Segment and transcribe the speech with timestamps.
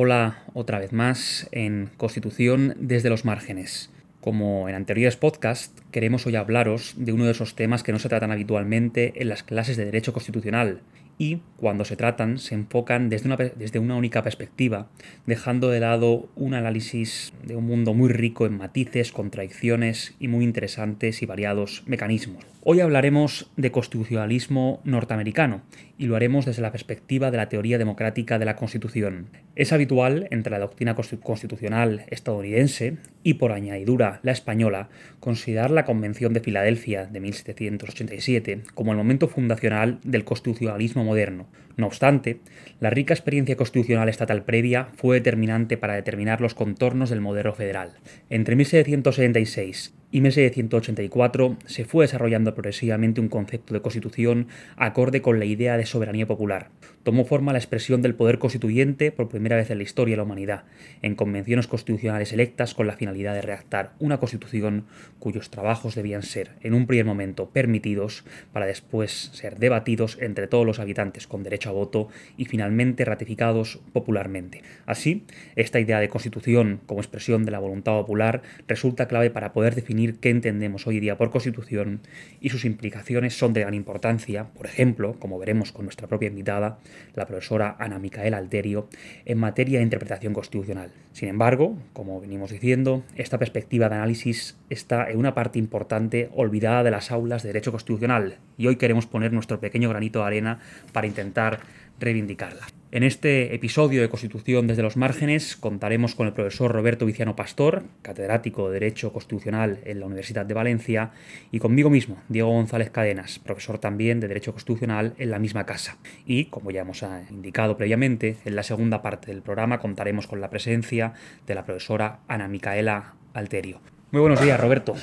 [0.00, 3.90] Hola otra vez más en Constitución desde los márgenes.
[4.20, 8.08] Como en anteriores podcasts, queremos hoy hablaros de uno de esos temas que no se
[8.08, 10.82] tratan habitualmente en las clases de Derecho Constitucional
[11.18, 14.88] y, cuando se tratan, se enfocan desde una, desde una única perspectiva,
[15.26, 20.44] dejando de lado un análisis de un mundo muy rico en matices, contradicciones y muy
[20.44, 22.44] interesantes y variados mecanismos.
[22.64, 25.62] Hoy hablaremos de constitucionalismo norteamericano
[25.96, 29.28] y lo haremos desde la perspectiva de la teoría democrática de la Constitución.
[29.54, 34.88] Es habitual entre la doctrina constitucional estadounidense y por añadidura la española
[35.20, 41.46] considerar la Convención de Filadelfia de 1787 como el momento fundacional del constitucionalismo moderno.
[41.78, 42.40] No obstante,
[42.80, 47.92] la rica experiencia constitucional estatal previa fue determinante para determinar los contornos del modelo federal.
[48.28, 55.44] Entre 1776 y 1784 se fue desarrollando progresivamente un concepto de constitución acorde con la
[55.44, 56.70] idea de soberanía popular.
[57.02, 60.22] Tomó forma la expresión del poder constituyente por primera vez en la historia de la
[60.24, 60.64] humanidad,
[61.02, 64.86] en convenciones constitucionales electas con la finalidad de redactar una constitución
[65.18, 70.66] cuyos trabajos debían ser, en un primer momento, permitidos para después ser debatidos entre todos
[70.66, 74.62] los habitantes con derecho a voto y finalmente ratificados popularmente.
[74.86, 75.24] Así,
[75.56, 80.18] esta idea de constitución como expresión de la voluntad popular resulta clave para poder definir
[80.18, 82.00] qué entendemos hoy día por constitución
[82.40, 86.78] y sus implicaciones son de gran importancia, por ejemplo, como veremos con nuestra propia invitada,
[87.14, 88.88] la profesora Ana Micaela Alterio,
[89.24, 90.90] en materia de interpretación constitucional.
[91.12, 96.84] Sin embargo, como venimos diciendo, esta perspectiva de análisis está en una parte importante olvidada
[96.84, 100.60] de las aulas de derecho constitucional y hoy queremos poner nuestro pequeño granito de arena
[100.92, 101.57] para intentar
[102.00, 102.66] reivindicarla.
[102.90, 107.84] En este episodio de Constitución desde los márgenes contaremos con el profesor Roberto Viciano Pastor,
[108.00, 111.10] catedrático de Derecho Constitucional en la Universidad de Valencia,
[111.52, 115.98] y conmigo mismo, Diego González Cadenas, profesor también de Derecho Constitucional en la misma casa.
[116.24, 120.48] Y, como ya hemos indicado previamente, en la segunda parte del programa contaremos con la
[120.48, 121.12] presencia
[121.46, 123.82] de la profesora Ana Micaela Alterio.
[124.12, 124.94] Muy buenos días, Roberto.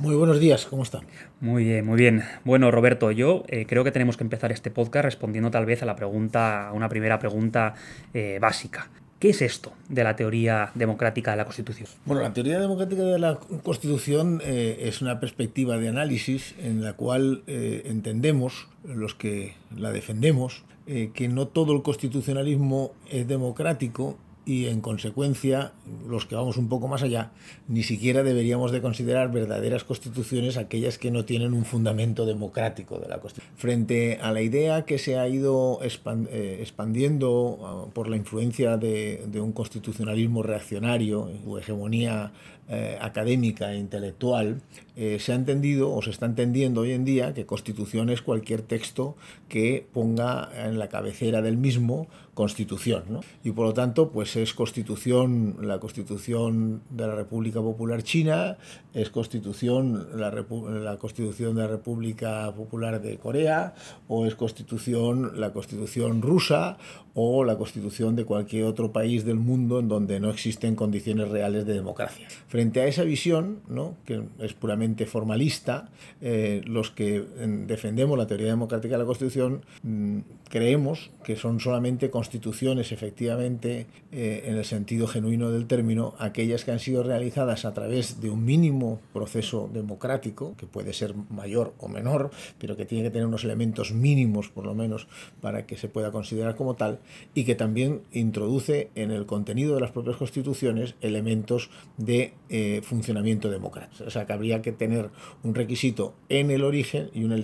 [0.00, 1.02] Muy buenos días, ¿cómo están?
[1.40, 2.22] Muy bien, muy bien.
[2.44, 5.86] Bueno, Roberto, yo eh, creo que tenemos que empezar este podcast respondiendo tal vez a
[5.86, 7.74] la pregunta, a una primera pregunta
[8.14, 8.90] eh, básica.
[9.18, 11.88] ¿Qué es esto de la teoría democrática de la Constitución?
[12.04, 16.92] Bueno, la teoría democrática de la Constitución eh, es una perspectiva de análisis en la
[16.92, 24.16] cual entendemos, los que la defendemos, que no todo el constitucionalismo es democrático
[24.48, 25.72] y en consecuencia
[26.08, 27.32] los que vamos un poco más allá
[27.68, 33.08] ni siquiera deberíamos de considerar verdaderas constituciones aquellas que no tienen un fundamento democrático de
[33.08, 33.54] la Constitución.
[33.58, 39.28] Frente a la idea que se ha ido eh, expandiendo ah, por la influencia de,
[39.38, 42.32] un constitucionalismo reaccionario, su hegemonía
[42.68, 44.60] eh, académica e intelectual,
[44.94, 48.62] eh, se ha entendido o se está entendiendo hoy en día que constitución es cualquier
[48.62, 49.16] texto
[49.48, 53.04] que ponga en la cabecera del mismo constitución.
[53.08, 53.20] ¿no?
[53.42, 58.58] Y por lo tanto, pues es constitución, la constitución de la República Popular China,
[58.92, 63.74] es constitución la, la constitución de la República Popular de Corea,
[64.08, 66.76] o es constitución la constitución rusa,
[67.14, 71.66] o la constitución de cualquier otro país del mundo en donde no existen condiciones reales
[71.66, 72.28] de democracia.
[72.48, 73.94] Frente a esa visión, ¿no?
[74.04, 75.88] que es puramente formalista,
[76.20, 77.24] eh, los que
[77.66, 84.44] defendemos la teoría democrática de la Constitución mm, creemos que son solamente constituciones, efectivamente, eh,
[84.46, 88.46] en el sentido genuino del término, aquellas que han sido realizadas a través de un
[88.46, 93.44] mínimo proceso democrático, que puede ser mayor o menor, pero que tiene que tener unos
[93.44, 95.06] elementos mínimos, por lo menos,
[95.42, 97.00] para que se pueda considerar como tal,
[97.34, 103.50] y que también introduce en el contenido de las propias constituciones elementos de eh, funcionamiento
[103.50, 104.04] democrático.
[104.06, 105.10] O sea, que habría que tener
[105.42, 107.36] un requisito en el origen y un,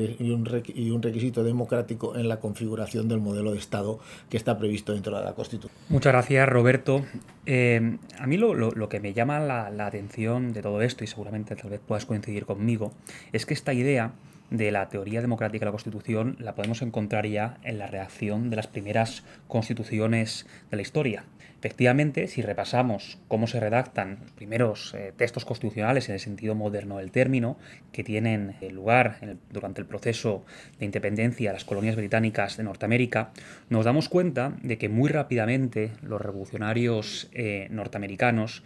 [0.74, 3.98] y un, requisito democrático en la configuración del modelo de Estado
[4.30, 5.76] que está previsto dentro de la Constitución.
[5.88, 7.04] Muchas gracias, Roberto.
[7.46, 11.56] Eh, a mí lo, que me llama la, la atención de todo esto, y seguramente
[11.56, 12.92] tal vez puedas coincidir conmigo,
[13.32, 14.12] es que esta idea
[14.50, 18.56] de la teoría democrática de la Constitución la podemos encontrar ya en la reacción de
[18.56, 21.24] las primeras constituciones de la historia.
[21.64, 26.98] Efectivamente, si repasamos cómo se redactan los primeros eh, textos constitucionales en el sentido moderno
[26.98, 27.56] del término,
[27.90, 29.16] que tienen eh, lugar
[29.50, 30.44] durante el proceso
[30.78, 33.30] de independencia de las colonias británicas de Norteamérica,
[33.70, 38.62] nos damos cuenta de que muy rápidamente los revolucionarios eh, norteamericanos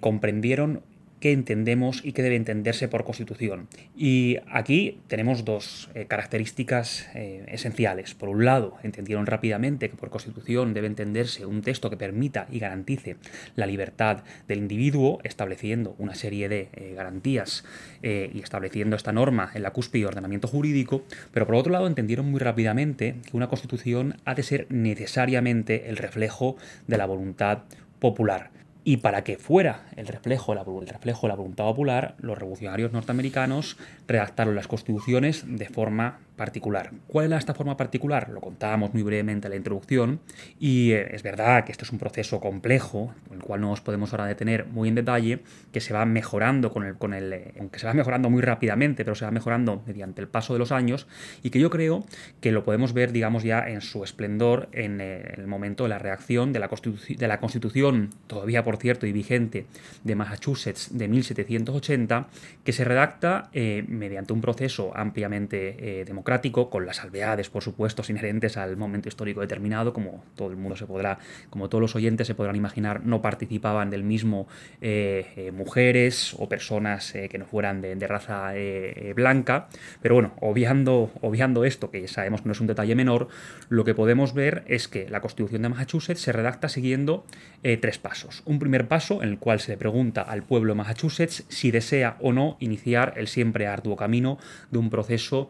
[0.00, 0.82] comprendieron
[1.22, 3.68] qué entendemos y qué debe entenderse por constitución.
[3.96, 8.14] Y aquí tenemos dos eh, características eh, esenciales.
[8.14, 12.58] Por un lado, entendieron rápidamente que por constitución debe entenderse un texto que permita y
[12.58, 13.18] garantice
[13.54, 17.64] la libertad del individuo, estableciendo una serie de eh, garantías
[18.02, 22.28] y estableciendo esta norma en la cúspide de ordenamiento jurídico, pero por otro lado entendieron
[22.28, 26.56] muy rápidamente que una constitución ha de ser necesariamente el reflejo
[26.88, 27.62] de la voluntad
[28.00, 28.50] popular.
[28.84, 33.76] Y para que fuera el reflejo, el reflejo de la voluntad popular, los revolucionarios norteamericanos
[34.08, 36.90] redactaron las constituciones de forma particular.
[37.06, 38.28] ¿Cuál era esta forma particular?
[38.28, 40.18] Lo contábamos muy brevemente en la introducción
[40.58, 43.80] y eh, es verdad que esto es un proceso complejo, con el cual no nos
[43.80, 45.38] podemos ahora detener muy en detalle,
[45.70, 49.04] que se va mejorando con el, con el, eh, aunque se va mejorando muy rápidamente,
[49.04, 51.06] pero se va mejorando mediante el paso de los años
[51.44, 52.04] y que yo creo
[52.40, 56.00] que lo podemos ver, digamos, ya en su esplendor en eh, el momento de la
[56.00, 59.66] reacción de la, de la Constitución, todavía por cierto y vigente,
[60.02, 62.26] de Massachusetts de 1780,
[62.64, 66.31] que se redacta mediante un proceso ampliamente democrático
[66.70, 70.86] con las salvedades, por supuesto, inherentes al momento histórico determinado, como todo el mundo se
[70.86, 71.18] podrá,
[71.50, 74.46] como todos los oyentes se podrán imaginar, no participaban del mismo
[74.80, 78.52] eh, eh, mujeres o personas eh, que no fueran de, raza
[79.14, 79.68] blanca.
[80.00, 83.28] Pero bueno, obviando, obviando esto, que sabemos que no es un detalle menor,
[83.68, 87.24] lo que podemos ver es que la Constitución de Massachusetts se redacta siguiendo
[87.62, 88.42] tres pasos.
[88.44, 92.16] Un primer paso en el cual se le pregunta al pueblo de Massachusetts si desea
[92.20, 94.38] o no iniciar el siempre arduo camino
[94.70, 95.48] de un proceso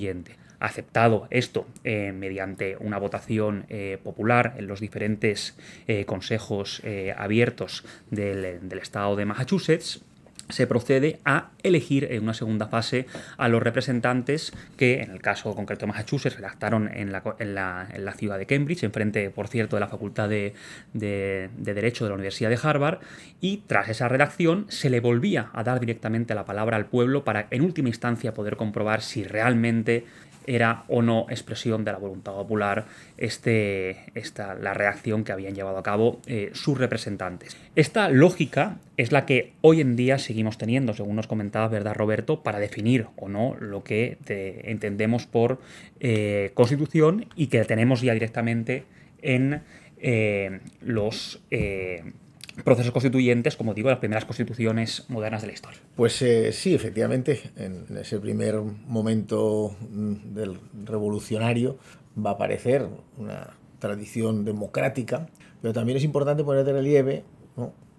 [0.00, 5.56] constitucional Aceptado esto eh, mediante una votación eh, popular en los diferentes
[5.86, 6.82] eh, consejos
[7.16, 10.02] abiertos del, estado de Massachusetts,
[10.48, 13.06] se procede a elegir en una segunda fase
[13.36, 18.14] a los representantes que, en el caso concreto de Massachusetts, redactaron en la, en la,
[18.16, 20.54] ciudad de Cambridge, enfrente, por cierto, de la Facultad de,
[20.92, 22.98] de, Derecho de la Universidad de Harvard,
[23.40, 27.46] y tras esa redacción se le volvía a dar directamente la palabra al pueblo para,
[27.50, 30.06] en última instancia, poder comprobar si realmente
[30.48, 32.86] era o no expresión de la voluntad popular
[33.18, 37.56] este, esta, la reacción que habían llevado a cabo eh, sus representantes.
[37.76, 42.42] Esta lógica es la que hoy en día seguimos teniendo, según nos comentaba, ¿verdad, Roberto?,
[42.42, 44.16] para definir o no lo que
[44.64, 45.60] entendemos por
[46.00, 48.84] eh, constitución y que tenemos ya directamente
[49.20, 49.60] en
[50.00, 51.42] eh, los
[52.64, 55.80] procesos constituyentes, como digo, las primeras constituciones modernas de la historia.
[55.96, 61.78] Pues eh, sí, efectivamente, en ese primer momento mm, del revolucionario
[62.16, 65.28] va a aparecer una tradición democrática,
[65.62, 67.24] pero también es importante poner de relieve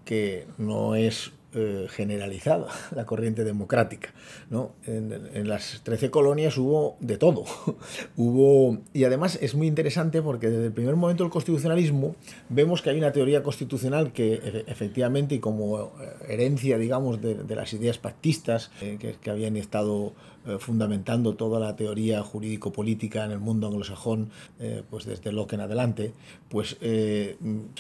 [0.06, 4.14] que no es eh, generalizada la corriente democrática.
[4.50, 4.74] ¿no?
[4.86, 7.46] En, las 13 colonias hubo de todo.
[8.18, 12.16] hubo, y además es muy interesante porque desde el primer momento del constitucionalismo
[12.50, 15.90] vemos que hay una teoría constitucional que efectivamente y como eh,
[16.28, 20.14] herencia digamos de, las ideas pactistas eh, que, que habían estado
[20.46, 25.62] eh, fundamentando toda la teoría jurídico-política en el mundo anglosajón, eh, pues desde Locke en
[25.62, 26.14] adelante,
[26.48, 27.38] pues eh,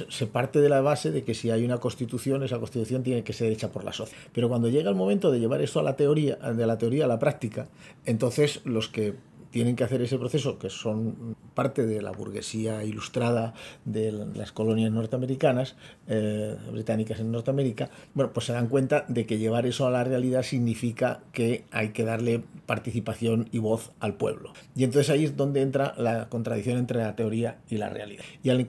[0.10, 3.34] se parte de la base de que si hay una constitución, esa constitución tiene que
[3.34, 4.22] ser hecha por la sociedad.
[4.34, 7.08] Pero cuando llega el momento de llevar esto a la teoría, de la teoría a
[7.08, 7.70] la práctica,
[8.06, 9.16] entonces los que
[9.52, 13.54] tienen que hacer ese proceso, que son parte de la burguesía ilustrada
[13.86, 15.76] de las colonias norteamericanas,
[16.08, 20.04] eh, británicas en Norteamérica, bueno, pues se dan cuenta de que llevar eso a la
[20.04, 24.54] realidad significa que hay que darle participación y voz al pueblo.
[24.76, 28.24] Y entonces ahí es donde entra la contradicción entre la teoría y la realidad.
[28.44, 28.66] Y al,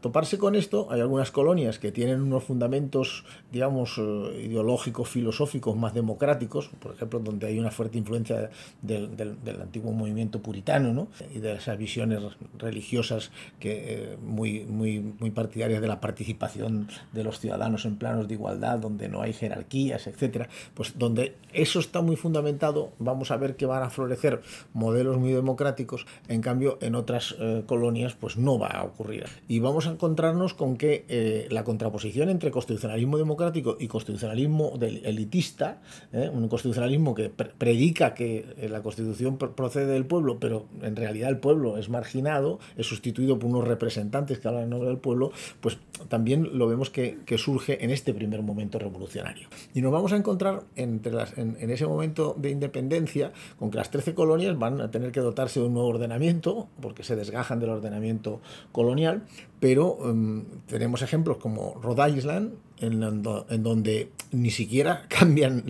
[0.00, 5.92] toparse con esto, hay algunas colonias que tienen unos fundamentos, digamos, eh, ideológicos, filosóficos más
[5.94, 8.50] democráticos, por ejemplo, donde hay una fuerte influencia
[8.82, 10.05] del, del, del antiguo movimiento
[10.42, 11.08] puritano ¿no?
[11.34, 12.20] y de esas visiones
[12.58, 18.28] religiosas que, eh, muy, muy, muy partidarias de la participación de los ciudadanos en planos
[18.28, 23.36] de igualdad, donde no hay jerarquías, etcétera, pues donde eso está muy fundamentado, vamos a
[23.36, 28.36] ver que van a florecer modelos muy democráticos, en cambio en otras eh, colonias pues
[28.36, 29.26] no va a ocurrir.
[29.48, 35.80] Y vamos a encontrarnos con que eh, la contraposición entre constitucionalismo democrático y constitucionalismo elitista,
[36.12, 41.78] un constitucionalismo que predica que la constitución procede del pueblo, pero en realidad el pueblo
[41.78, 46.58] es marginado, es sustituido por unos representantes que hablan en nombre del pueblo, pues también
[46.58, 49.48] lo vemos que, surge en este primer momento revolucionario.
[49.74, 53.90] Y nos vamos a encontrar entre las, en, ese momento de independencia con que las
[53.90, 57.70] 13 colonias van a tener que dotarse de un nuevo ordenamiento, porque se desgajan del
[57.70, 58.40] ordenamiento
[58.72, 59.24] colonial,
[59.60, 65.64] pero em, tenemos ejemplos como Rhode Island, en, donde ni siquiera cambian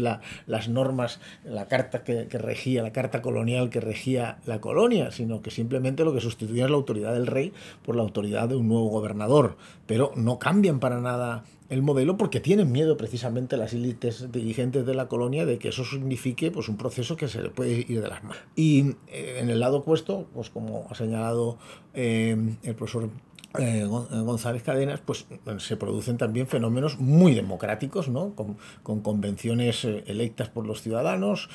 [0.47, 5.51] las normas, la carta que, regía, la carta colonial que regía la colonia, sino que
[5.51, 7.53] simplemente lo que sustituye es la autoridad del rey
[7.85, 9.57] por la autoridad de un nuevo gobernador.
[9.87, 14.95] Pero no cambian para nada el modelo porque tienen miedo precisamente las élites dirigentes de
[14.95, 18.09] la colonia de que eso signifique pues, un proceso que se le puede ir de
[18.09, 18.39] las manos.
[18.55, 21.59] Y eh, en el lado opuesto, pues como ha señalado
[21.95, 23.11] eh, el profesor
[23.59, 25.27] eh, eh, González Cadenas, pues
[25.59, 28.35] se producen también fenómenos muy democráticos, ¿no?
[28.35, 28.57] con,
[29.01, 31.49] convenciones eh, electas por los ciudadanos,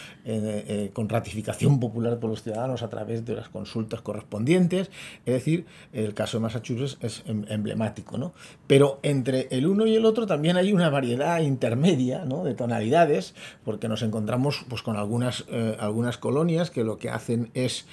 [0.93, 4.89] con ratificación popular por los ciudadanos a través de las consultas correspondientes.
[5.25, 8.17] Es decir, el caso de Massachusetts es em, emblemático.
[8.17, 8.33] ¿no?
[8.67, 12.43] Pero entre el uno y el otro también hay una variedad intermedia ¿no?
[12.43, 15.45] de tonalidades, porque nos encontramos pues, con algunas,
[15.79, 17.85] algunas colonias que lo que hacen es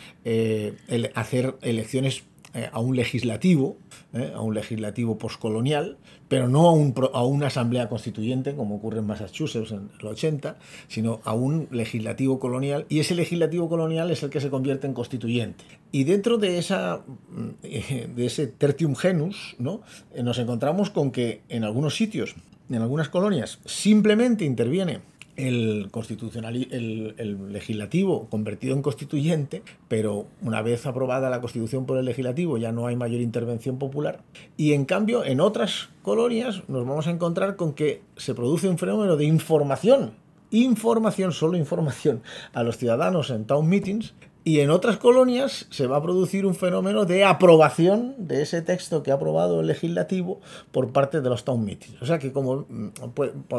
[1.15, 2.25] hacer elecciones
[2.55, 3.77] eh, a un legislativo,
[4.15, 9.01] eh, a un legislativo postcolonial, pero no a, un, a, una asamblea constituyente, como ocurre
[9.01, 10.57] en Massachusetts en el 80,
[10.89, 14.95] sino a un legislativo colonial, y ese legislativo colonial es el que se convierte en
[14.95, 15.65] constituyente.
[15.93, 17.49] Y dentro de, esa, mm,
[18.15, 19.83] de ese tertium genus, ¿no?
[20.15, 22.35] Eh, nos encontramos con que en algunos sitios,
[22.71, 25.01] en algunas colonias, simplemente interviene
[25.39, 32.05] el, constitucional, el, legislativo convertido en constituyente, pero una vez aprobada la constitución por el
[32.05, 34.21] legislativo ya no hay mayor intervención popular.
[34.57, 38.79] Y en cambio, en otras colonias nos vamos a encontrar con que se produce un
[38.79, 40.13] fenómeno de información,
[40.51, 42.21] información, solo información
[42.53, 44.15] a los ciudadanos en town meetings
[44.49, 49.03] y en otras colonias se va a producir un fenómeno de aprobación de ese texto
[49.03, 50.41] que ha aprobado el legislativo
[50.73, 52.01] por parte de los town meetings.
[52.01, 52.89] O sea que como mm,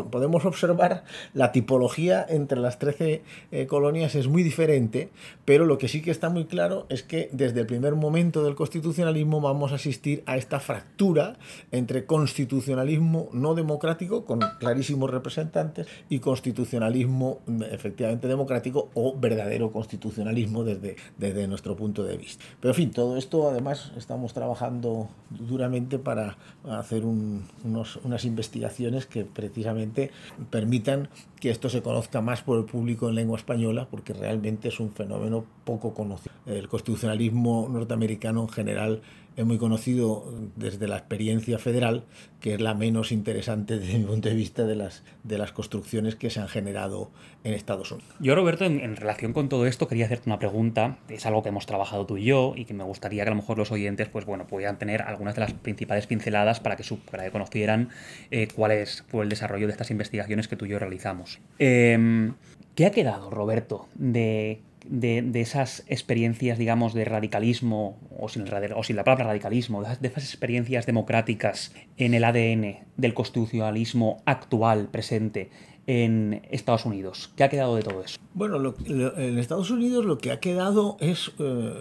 [0.09, 1.03] podemos observar,
[1.35, 5.11] la tipología entre las 13 eh, colonias es muy diferente,
[5.45, 8.55] pero lo que sí que está muy claro es que desde el primer momento del
[8.55, 11.37] constitucionalismo vamos a asistir a esta fractura
[11.71, 20.63] entre constitucionalismo no democrático, con clarísimos representantes, y constitucionalismo mm, efectivamente democrático o verdadero constitucionalismo
[20.63, 22.43] desde desde, nuestro punto de vista.
[22.59, 26.37] Pero en fin, todo esto además estamos trabajando duramente para
[26.69, 30.11] hacer unas investigaciones que precisamente
[30.49, 31.09] permitan
[31.39, 34.91] que esto se conozca más por el público en lengua española, porque realmente es un
[34.91, 36.33] fenómeno poco conocido.
[36.45, 39.01] El constitucionalismo norteamericano en general
[39.39, 40.25] es muy conocido
[40.57, 42.03] desde la experiencia federal,
[42.41, 46.17] que es la menos interesante desde mi punto de vista de las, de las construcciones
[46.17, 47.09] que se han generado
[47.45, 48.13] en Estados Unidos.
[48.19, 50.97] Yo, Roberto, en, relación con todo esto, quería hacerte una pregunta.
[51.07, 53.37] Es algo que hemos trabajado tú y yo y que me gustaría que a lo
[53.37, 56.99] mejor los oyentes pues, bueno, pudieran tener algunas de las principales pinceladas para que, su,
[56.99, 57.89] para conocieran
[58.31, 61.28] eh, cuál es, fue el desarrollo de estas investigaciones que tú y yo realizamos.
[61.59, 62.33] Em,
[62.75, 68.45] ¿Qué ha quedado, Roberto, de de, esas experiencias, digamos, de radicalismo, o sin,
[68.75, 74.87] o sin la palabra radicalismo, de, esas experiencias democráticas en el ADN del constitucionalismo actual,
[74.91, 75.49] presente
[75.87, 77.31] en Estados Unidos?
[77.35, 78.19] ¿Qué ha quedado de todo eso?
[78.33, 81.73] Bueno, en Estados Unidos lo que ha quedado es eh,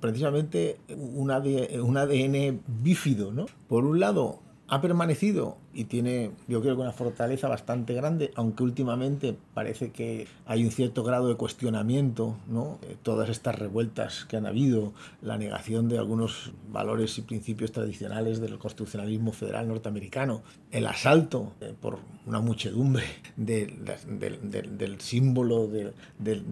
[0.00, 3.46] precisamente un ADN bífido, ¿no?
[3.68, 8.62] Por un lado, ha permanecido y tiene, yo creo que una fortaleza bastante grande, aunque
[8.62, 12.78] últimamente parece que hay un cierto grado de cuestionamiento, ¿no?
[12.82, 18.40] Eh, todas estas revueltas que han habido, la negación de algunos valores y principios tradicionales
[18.40, 23.04] del constitucionalismo federal norteamericano, el asalto eh, por una muchedumbre
[23.36, 25.92] del símbolo de,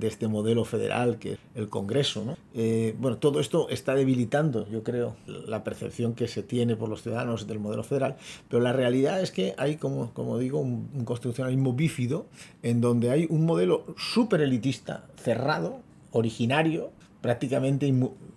[0.02, 2.25] este modelo federal que es el Congreso.
[2.25, 2.37] ¿no?
[2.54, 7.02] Eh, bueno, todo esto está debilitando, yo creo, la percepción que se tiene por los
[7.02, 8.16] ciudadanos del modelo federal,
[8.49, 12.26] pero la realidad es que hay, como, como digo, un, constitucionalismo bífido
[12.62, 15.80] en donde hay un modelo súper elitista, cerrado,
[16.12, 16.90] originario,
[17.21, 17.92] prácticamente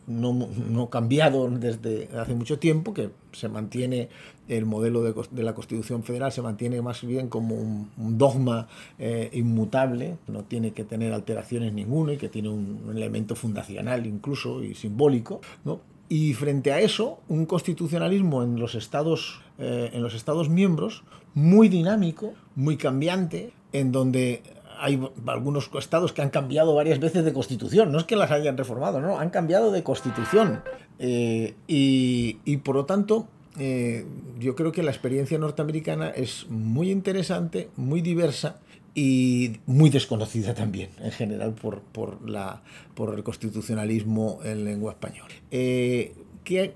[0.07, 4.09] no, cambiado desde hace mucho tiempo, que se mantiene
[4.47, 8.67] el modelo de, la Constitución Federal, se mantiene más bien como un, dogma
[8.97, 14.63] eh, inmutable, no tiene que tener alteraciones ninguna y que tiene un, elemento fundacional incluso
[14.63, 15.81] y simbólico, ¿no?
[16.09, 21.67] Y frente a eso, un constitucionalismo en los estados, eh, en los estados miembros muy
[21.67, 24.41] dinámico, muy cambiante, en donde
[24.79, 28.57] hay algunos estados que han cambiado varias veces de constitución, no es que las hayan
[28.57, 30.61] reformado, no, han cambiado de constitución.
[30.99, 33.27] Eh, y, por lo tanto,
[33.59, 34.05] eh,
[34.39, 38.59] yo creo que la experiencia norteamericana es muy interesante, muy diversa
[38.99, 42.63] y muy desconocida también en general por, por, la,
[42.95, 45.35] por el constitucionalismo en lengua española.
[45.51, 46.73] Eh, ¿qué,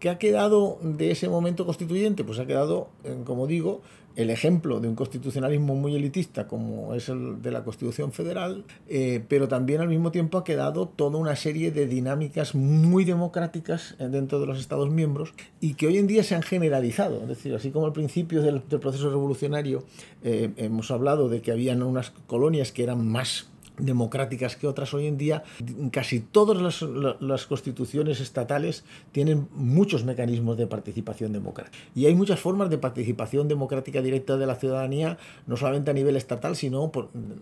[0.00, 2.24] qué ha quedado de ese momento constituyente?
[2.24, 2.88] Pues ha quedado,
[3.24, 3.80] como digo,
[4.16, 9.22] el ejemplo de un constitucionalismo muy elitista como es el de la Constitución Federal, eh,
[9.28, 14.40] pero también al mismo tiempo ha quedado toda una serie de dinámicas muy democráticas dentro
[14.40, 17.22] de los Estados miembros y que hoy en día se han generalizado.
[17.22, 19.84] Es decir, así como al principio del, proceso revolucionario
[20.22, 25.06] eh, hemos hablado de que habían unas colonias que eran más democráticas que otras hoy
[25.06, 25.44] en día,
[25.90, 26.82] casi todas
[27.20, 31.76] las, constituciones estatales tienen muchos mecanismos de participación democrática.
[31.94, 36.16] Y hay muchas formas de participación democrática directa de la ciudadanía, no solamente a nivel
[36.16, 36.90] estatal, sino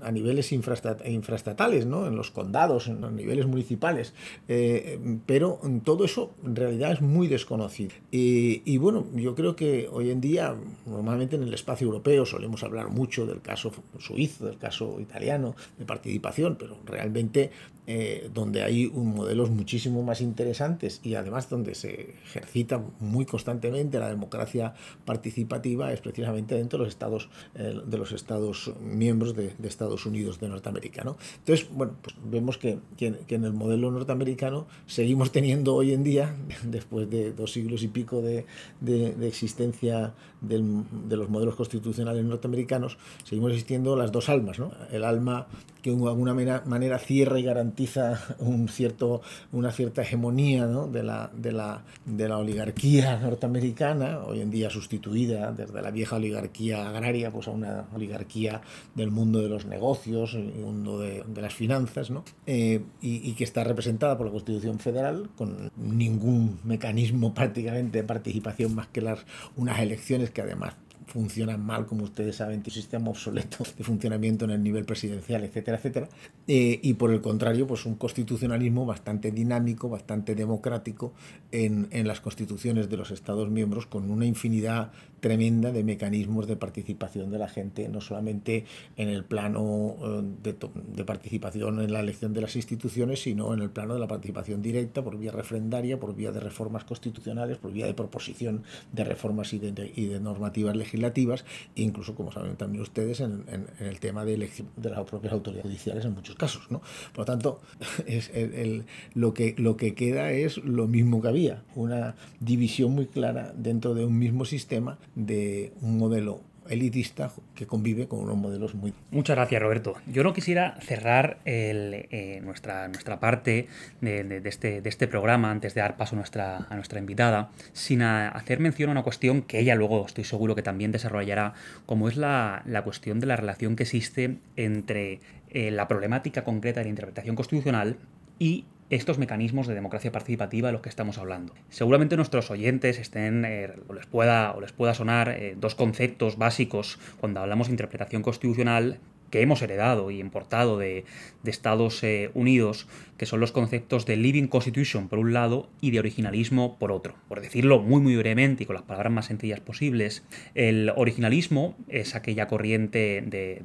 [0.01, 2.07] a niveles infraestatales, ¿no?
[2.07, 4.15] en los condados, en los niveles municipales.
[4.49, 7.93] Eh, pero todo eso en realidad es muy desconocido.
[8.11, 10.55] Y, y bueno, yo creo que hoy en día,
[10.87, 15.85] normalmente en el espacio europeo, solemos hablar mucho del caso suizo, del caso italiano, de
[15.85, 16.20] participación
[16.57, 17.51] pero realmente
[17.93, 23.99] eh, donde hay un modelos muchísimo más interesantes y además donde se ejercita muy constantemente
[23.99, 24.75] la democracia
[25.05, 30.39] participativa es precisamente dentro de los estados eh, de los estados miembros de, Estados Unidos
[30.39, 31.03] de Norteamérica.
[31.39, 36.37] Entonces, bueno, pues vemos que, que, en el modelo norteamericano seguimos teniendo hoy en día,
[36.65, 38.47] después de dos siglos y pico de,
[38.81, 44.71] de, existencia de los modelos constitucionales norteamericanos, seguimos existiendo las dos almas, ¿no?
[44.93, 45.49] el alma
[45.83, 51.53] que de alguna manera cierra y garantiza un cierto, una cierta hegemonía de, la, de,
[51.53, 57.49] la, de la oligarquía norteamericana, hoy en día sustituida desde la vieja oligarquía agraria pues
[57.49, 58.61] a una oligarquía
[58.95, 62.25] del mundo de los negocios, el mundo de, de las finanzas, ¿no?
[62.47, 68.05] Eh, y, y, que está representada por la Constitución Federal con ningún mecanismo prácticamente de
[68.05, 69.21] participación más que las,
[69.57, 70.75] unas elecciones que además
[71.11, 75.77] funcionan mal, como ustedes saben, un sistema obsoleto de funcionamiento en el nivel presidencial, etcétera,
[75.77, 76.09] etcétera.
[76.47, 81.13] Eh, y por el contrario, pues un constitucionalismo bastante dinámico, bastante democrático
[81.51, 86.57] en, en las constituciones de los Estados miembros, con una infinidad tremenda de mecanismos de
[86.57, 88.65] participación de la gente, no solamente
[88.97, 90.57] en el plano eh, de,
[90.97, 94.63] de, participación en la elección de las instituciones, sino en el plano de la participación
[94.63, 98.63] directa por vía refrendaria, por vía de reformas constitucionales, por vía de proposición
[98.93, 101.45] de reformas y de, y de normativas legislativas,
[101.77, 104.37] e incluso, como saben también ustedes, en, en, el tema de,
[104.77, 106.71] de las propias autoridades judiciales en muchos casos.
[106.71, 106.81] ¿no?
[107.13, 107.61] Por lo tanto,
[108.07, 108.85] es el,
[109.15, 113.95] lo, que, lo que queda es lo mismo que había, una división muy clara dentro
[113.95, 118.95] de un mismo sistema de un modelo elitista que convive con unos modelos muy...
[119.11, 119.95] Muchas gracias, Roberto.
[120.07, 123.67] Yo no quisiera cerrar eh, nuestra, nuestra parte
[124.01, 128.03] de, este, de, este, programa antes de dar paso a nuestra, a nuestra invitada, sin
[128.03, 131.55] hacer mención a una cuestión que ella luego estoy seguro que también desarrollará,
[131.87, 136.81] como es la, la cuestión de la relación que existe entre eh, la problemática concreta
[136.81, 137.97] de la interpretación constitucional
[138.39, 141.55] y estos mecanismos de democracia participativa de los que estamos hablando.
[141.71, 146.37] Seguramente nuestros oyentes estén eh, o, les pueda, o les pueda sonar eh, dos conceptos
[146.37, 148.99] básicos cuando hablamos de interpretación constitucional
[149.31, 151.05] que hemos heredado y importado de,
[151.45, 152.87] Estados eh, Unidos,
[153.21, 157.17] que son los conceptos de Living Constitution por un lado y de originalismo por otro.
[157.29, 162.15] Por decirlo muy muy brevemente y con las palabras más sencillas posibles, el originalismo es
[162.15, 163.61] aquella corriente de,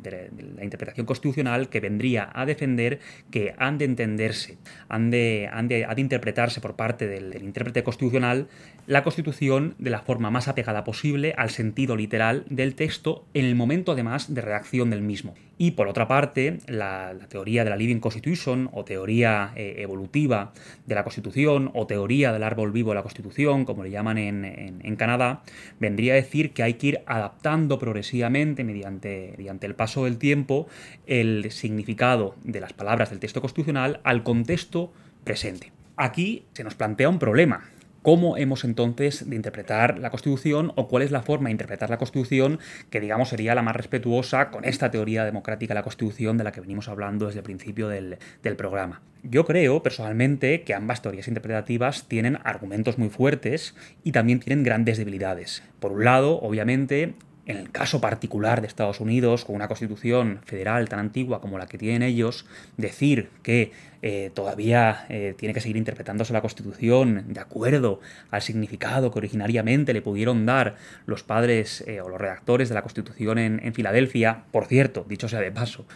[0.57, 2.99] la interpretación constitucional que vendría a defender
[3.31, 4.57] que han de entenderse,
[4.89, 8.49] han de, han de, de interpretarse por parte del, del intérprete constitucional
[8.87, 13.55] la Constitución de la forma más apegada posible al sentido literal del texto en el
[13.55, 15.33] momento además de redacción del mismo.
[15.57, 20.53] Y por otra parte, la, teoría de la Living Constitution o teoría eh, evolutiva
[20.85, 24.95] de la Constitución o teoría del árbol vivo de la Constitución, como le llaman en,
[24.95, 25.43] Canadá,
[25.79, 30.67] vendría a decir que hay que ir adaptando progresivamente mediante, mediante el paso del tiempo
[31.05, 35.71] el significado de las palabras del texto constitucional al contexto presente.
[35.97, 37.69] Aquí se nos plantea un problema,
[38.05, 41.97] cómo hemos entonces de interpretar la Constitución o cuál es la forma de interpretar la
[41.97, 42.59] Constitución
[42.91, 46.51] que digamos sería la más respetuosa con esta teoría democrática de la Constitución de la
[46.51, 49.01] que venimos hablando desde el principio del, del programa.
[49.23, 54.99] Yo creo personalmente que ambas teorías interpretativas tienen argumentos muy fuertes y también tienen grandes
[54.99, 55.63] debilidades.
[55.79, 57.15] Por un lado, obviamente,
[57.45, 61.67] en el caso particular de Estados Unidos, con una constitución federal tan antigua como la
[61.67, 62.45] que tienen ellos,
[62.77, 63.71] decir que
[64.07, 69.93] eh, todavía eh, tiene que seguir interpretándose la Constitución de acuerdo al significado que originariamente
[69.93, 70.75] le pudieron dar
[71.07, 74.43] los padres eh, o los redactores de la Constitución en, Filadelfia.
[74.51, 75.87] Por cierto, dicho sea de paso,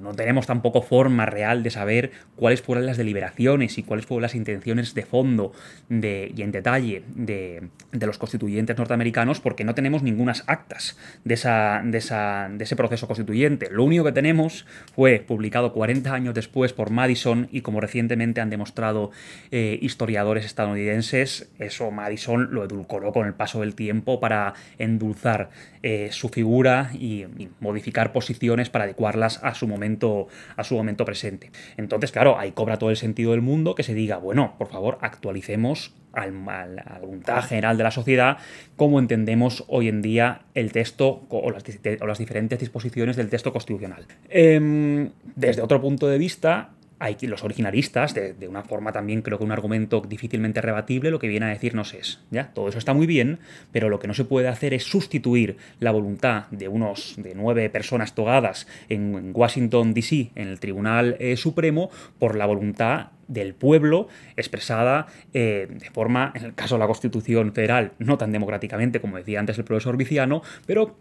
[0.00, 4.36] no tenemos tampoco forma real de saber cuáles fueron las deliberaciones y cuáles fueron las
[4.36, 5.52] intenciones de fondo
[5.88, 11.34] de, y en detalle de, de los constituyentes norteamericanos porque no tenemos ninguna actas de,
[11.34, 13.68] esa, de, ese proceso constituyente.
[13.70, 18.50] Lo único que tenemos fue publicado 40 años después por Madison y como recientemente han
[18.50, 19.10] demostrado
[19.50, 25.50] eh, historiadores estadounidenses, eso Madison lo edulcoró con el paso del tiempo para endulzar
[25.82, 27.26] eh, su figura y,
[27.60, 31.50] modificar posiciones para adecuarlas a su momento a su momento presente.
[31.76, 34.98] Entonces, claro, ahí cobra todo el sentido del mundo que se diga, bueno, por favor,
[35.00, 38.38] actualicemos al, a la voluntad general de la sociedad
[38.76, 41.64] cómo entendemos hoy en día el texto o las,
[42.00, 44.06] o las diferentes disposiciones del texto constitucional.
[44.28, 46.70] Em, desde otro punto de vista,
[47.00, 51.28] hay los originalistas, de, una forma también creo que un argumento difícilmente rebatible, lo que
[51.28, 53.38] viene a decirnos es, ya, todo eso está muy bien,
[53.72, 57.70] pero lo que no se puede hacer es sustituir la voluntad de unos, de nueve
[57.70, 64.08] personas togadas en, Washington, D.C., en el Tribunal eh, Supremo, por la voluntad del pueblo
[64.36, 69.16] expresada eh, de forma, en el caso de la Constitución Federal, no tan democráticamente como
[69.16, 70.96] decía antes el profesor Viciano, pero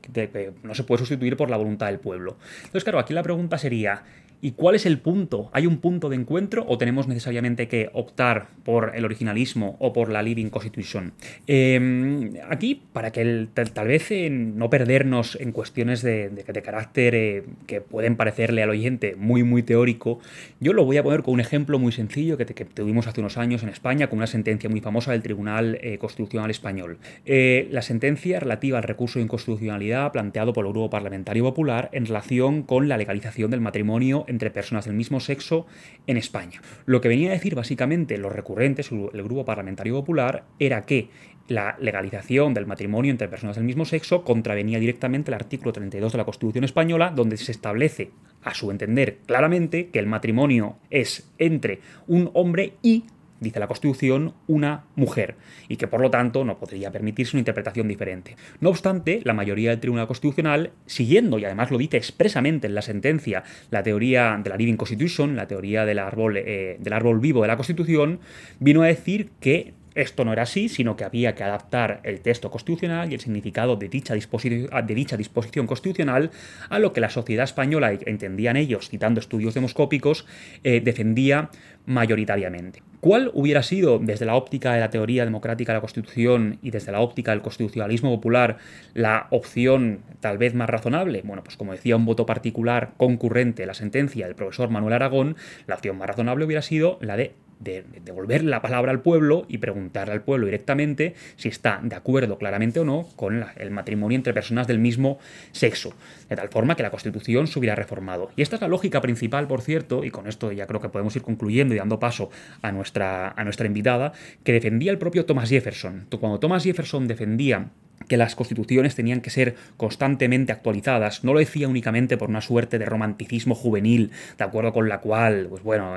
[0.64, 2.38] no se puede sustituir por la voluntad del pueblo.
[2.60, 4.04] Entonces, claro, aquí la pregunta sería,
[4.41, 5.49] ¿Y cuál es el punto?
[5.52, 10.10] ¿Hay un punto de encuentro o tenemos necesariamente que optar por el originalismo o por
[10.10, 11.12] la Living Constitution?
[11.45, 16.32] Em, aquí, para que tal, vez eh, no perdernos en cuestiones de,
[16.63, 20.19] carácter eh, que pueden parecerle al oyente muy, muy teórico,
[20.62, 23.63] yo lo voy a poner con un ejemplo muy sencillo que, tuvimos hace unos años
[23.63, 26.97] en España con una sentencia muy famosa del Tribunal eh, Constitucional Español.
[27.25, 32.63] la sentencia relativa al recurso de inconstitucionalidad planteado por el Grupo Parlamentario Popular en relación
[32.63, 35.65] con la legalización del matrimonio entre personas del mismo sexo
[36.08, 36.62] en España.
[36.86, 41.10] Lo que venía a decir básicamente los recurrentes, el Grupo Parlamentario Popular, era que
[41.48, 46.18] la legalización del matrimonio entre personas del mismo sexo contravenía directamente el artículo 32 de
[46.18, 48.12] la Constitución española, donde se establece,
[48.44, 53.04] a su entender, claramente que el matrimonio es entre un hombre y
[53.39, 55.36] dice la Constitución, una mujer,
[55.67, 58.36] y que por lo tanto no podría permitirse una interpretación diferente.
[58.60, 62.82] No obstante, la mayoría del Tribunal Constitucional, siguiendo, y además lo dice expresamente en la
[62.82, 67.41] sentencia, la teoría de la Living Constitution, la teoría del árbol, eh, del árbol vivo
[67.41, 68.19] de la Constitución,
[68.60, 72.52] vino a decir que esto no era así, sino que había que adaptar el texto
[72.52, 76.32] constitucional y el significado de dicha, disposición, constitucional
[76.69, 80.25] a lo que la sociedad española, entendían ellos, citando estudios demoscópicos,
[80.63, 81.49] eh, defendía
[81.86, 82.82] mayoritariamente.
[83.02, 86.92] ¿Cuál hubiera sido, desde la óptica de la teoría democrática de la Constitución y desde
[86.92, 88.58] la óptica del constitucionalismo popular,
[88.94, 91.22] la opción tal vez más razonable?
[91.24, 95.76] Bueno, pues como decía un voto particular concurrente la sentencia del profesor Manuel Aragón, la
[95.76, 100.13] opción más razonable hubiera sido la de de devolver la palabra al pueblo y preguntarle
[100.13, 104.67] al pueblo directamente si está de acuerdo claramente o no con el matrimonio entre personas
[104.67, 105.19] del mismo
[105.52, 105.93] sexo,
[106.30, 108.32] de tal forma que la Constitución se hubiera reformado.
[108.36, 111.15] Y esta es la lógica principal, por cierto, y con esto ya creo que podemos
[111.15, 112.30] ir concluyendo y dando paso
[112.62, 116.08] a nuestra, a nuestra invitada, que defendía el propio Thomas Jefferson.
[116.19, 117.69] Cuando Thomas Jefferson defendía
[118.08, 121.24] que las constituciones tenían que ser constantemente actualizadas.
[121.24, 125.48] No lo decía únicamente por una suerte de romanticismo juvenil, de acuerdo con la cual,
[125.50, 125.96] pues bueno,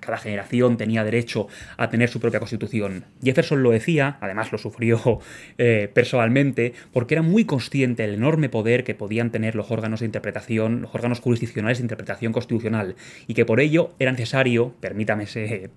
[0.00, 3.04] cada generación tenía derecho a tener su propia constitución.
[3.22, 5.20] Jefferson lo decía, además lo sufrió
[5.58, 10.06] eh, personalmente, porque era muy consciente del enorme poder que podían tener los órganos de
[10.06, 12.96] interpretación, los órganos jurisdiccionales de interpretación constitucional,
[13.26, 15.26] y que por ello era necesario, permítame,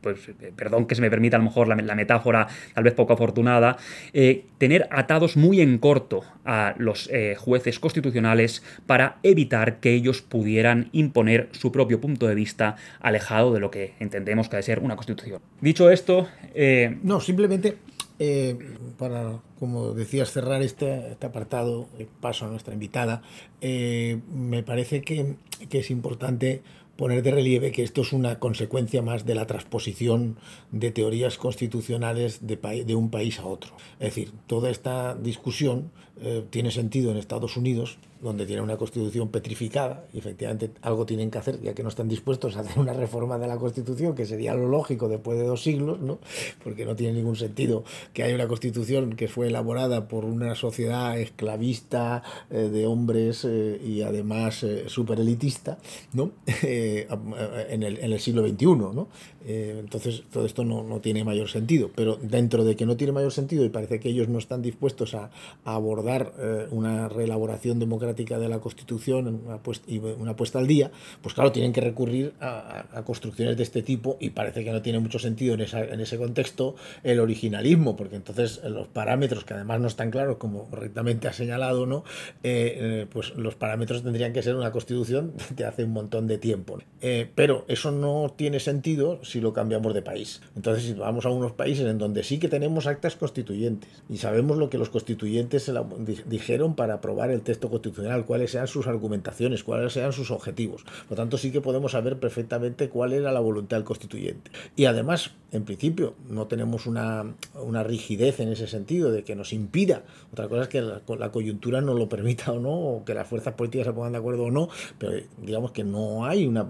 [0.01, 3.13] pues, eh, perdón que se me permita a lo mejor la, metáfora tal vez poco
[3.13, 3.77] afortunada,
[4.13, 10.89] eh, tener atados en corto a los eh, jueces constitucionales para evitar que ellos pudieran
[10.93, 14.95] imponer su propio punto de vista alejado de lo que entendemos que debe ser una
[14.95, 15.41] constitución.
[15.59, 16.27] Dicho esto...
[16.53, 17.77] Eh, no, simplemente
[18.19, 18.57] eh,
[18.97, 21.89] para, como decías, cerrar este, este apartado,
[22.21, 23.23] paso a nuestra invitada,
[23.61, 25.35] me parece que,
[25.69, 26.61] que es importante
[27.01, 30.37] poner de relieve que esto es una consecuencia más de la transposición
[30.69, 33.75] de teorías constitucionales de, de un país a otro.
[33.93, 35.91] Es decir, toda esta discusión
[36.23, 41.31] eh, tiene sentido en Estados Unidos, donde tiene una constitución petrificada, y efectivamente algo tienen
[41.31, 44.27] que hacer, ya que no están dispuestos a hacer una reforma de la constitución, que
[44.27, 46.19] sería lo lógico después de dos siglos, ¿no?
[46.63, 51.19] porque no tiene ningún sentido que haya una constitución que fue elaborada por una sociedad
[51.19, 55.79] esclavista eh, de hombres eh, y además super elitista
[56.13, 56.33] ¿no?
[56.61, 58.65] en, el, en, el, siglo XXI.
[58.65, 59.07] ¿no?
[59.43, 63.31] entonces todo esto no, no, tiene mayor sentido, pero dentro de que no tiene mayor
[63.31, 65.31] sentido y parece que ellos no están dispuestos a
[65.65, 71.33] abordar eh, una reelaboración democrática de la Constitución una y una puesta al día, pues
[71.33, 75.19] claro, tienen que recurrir a, construcciones de este tipo y parece que no tiene mucho
[75.19, 79.87] sentido en, esa, en ese contexto el originalismo, porque entonces los parámetros, que además no
[79.87, 82.03] están claros, como correctamente ha señalado, ¿no?
[82.43, 86.37] Eh, eh, pues los parámetros tendrían que ser una Constitución de hace un montón de
[86.37, 86.79] tiempo.
[87.01, 90.41] Eh, pero eso no tiene sentido si lo cambiamos de país.
[90.55, 94.57] Entonces, si vamos a unos países en donde sí que tenemos actas constituyentes y sabemos
[94.57, 95.73] lo que los constituyentes se
[96.05, 100.83] dijeron para aprobar el texto constitucional, cuáles sean sus argumentaciones, cuáles sean sus objetivos.
[100.83, 104.51] Por lo tanto, sí que podemos saber perfectamente cuál era la voluntad del constituyente.
[104.75, 109.53] Y además, en principio, no tenemos una, una rigidez en ese sentido de que nos
[109.53, 110.03] impida.
[110.31, 113.27] Otra cosa es que la, la coyuntura nos lo permita o no, o que las
[113.27, 116.67] fuerzas políticas se pongan de acuerdo o no, pero digamos que no hay una,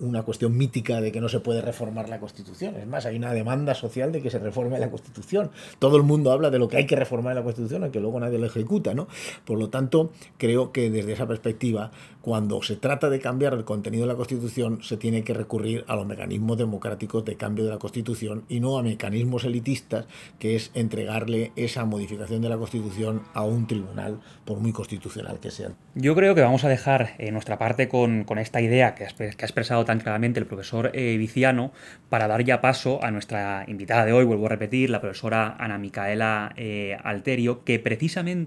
[0.00, 2.76] una cuestión mítica de que no se puede reformar la Constitución.
[2.76, 5.50] Es más, hay una demanda social de que se reforme la Constitución.
[5.78, 8.20] Todo el mundo habla de lo que hay que reformar en la Constitución, aunque luego
[8.20, 9.08] nadie lo ejecuta, ¿no?
[9.44, 14.04] Por lo tanto, creo que desde esa perspectiva, cuando se trata de cambiar el contenido
[14.04, 17.78] de la Constitución, se tiene que recurrir a los mecanismos democráticos de cambio de la
[17.78, 20.06] Constitución y no a mecanismos elitistas,
[20.38, 25.50] que es entregarle esa modificación de la Constitución a un tribunal, por muy constitucional que
[25.50, 25.70] sea.
[25.94, 29.24] Yo creo que vamos a dejar eh, nuestra parte con, esta idea que ha, que
[29.24, 31.72] ha, expresado tan claramente el profesor eh, Viciano
[32.08, 35.78] para dar ya paso a nuestra invitada de hoy, vuelvo a repetir, la profesora Ana
[35.78, 38.41] Micaela eh, Alterio, que precisamente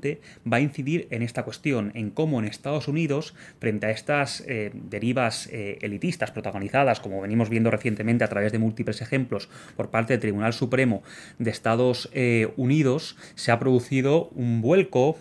[0.51, 4.71] va a incidir en esta cuestión, en cómo en Estados Unidos, frente a estas eh,
[4.73, 10.13] derivas eh, elitistas protagonizadas, como venimos viendo recientemente a través de múltiples ejemplos por parte
[10.13, 11.03] del Tribunal Supremo
[11.39, 15.17] de Estados eh, Unidos, se ha producido un vuelco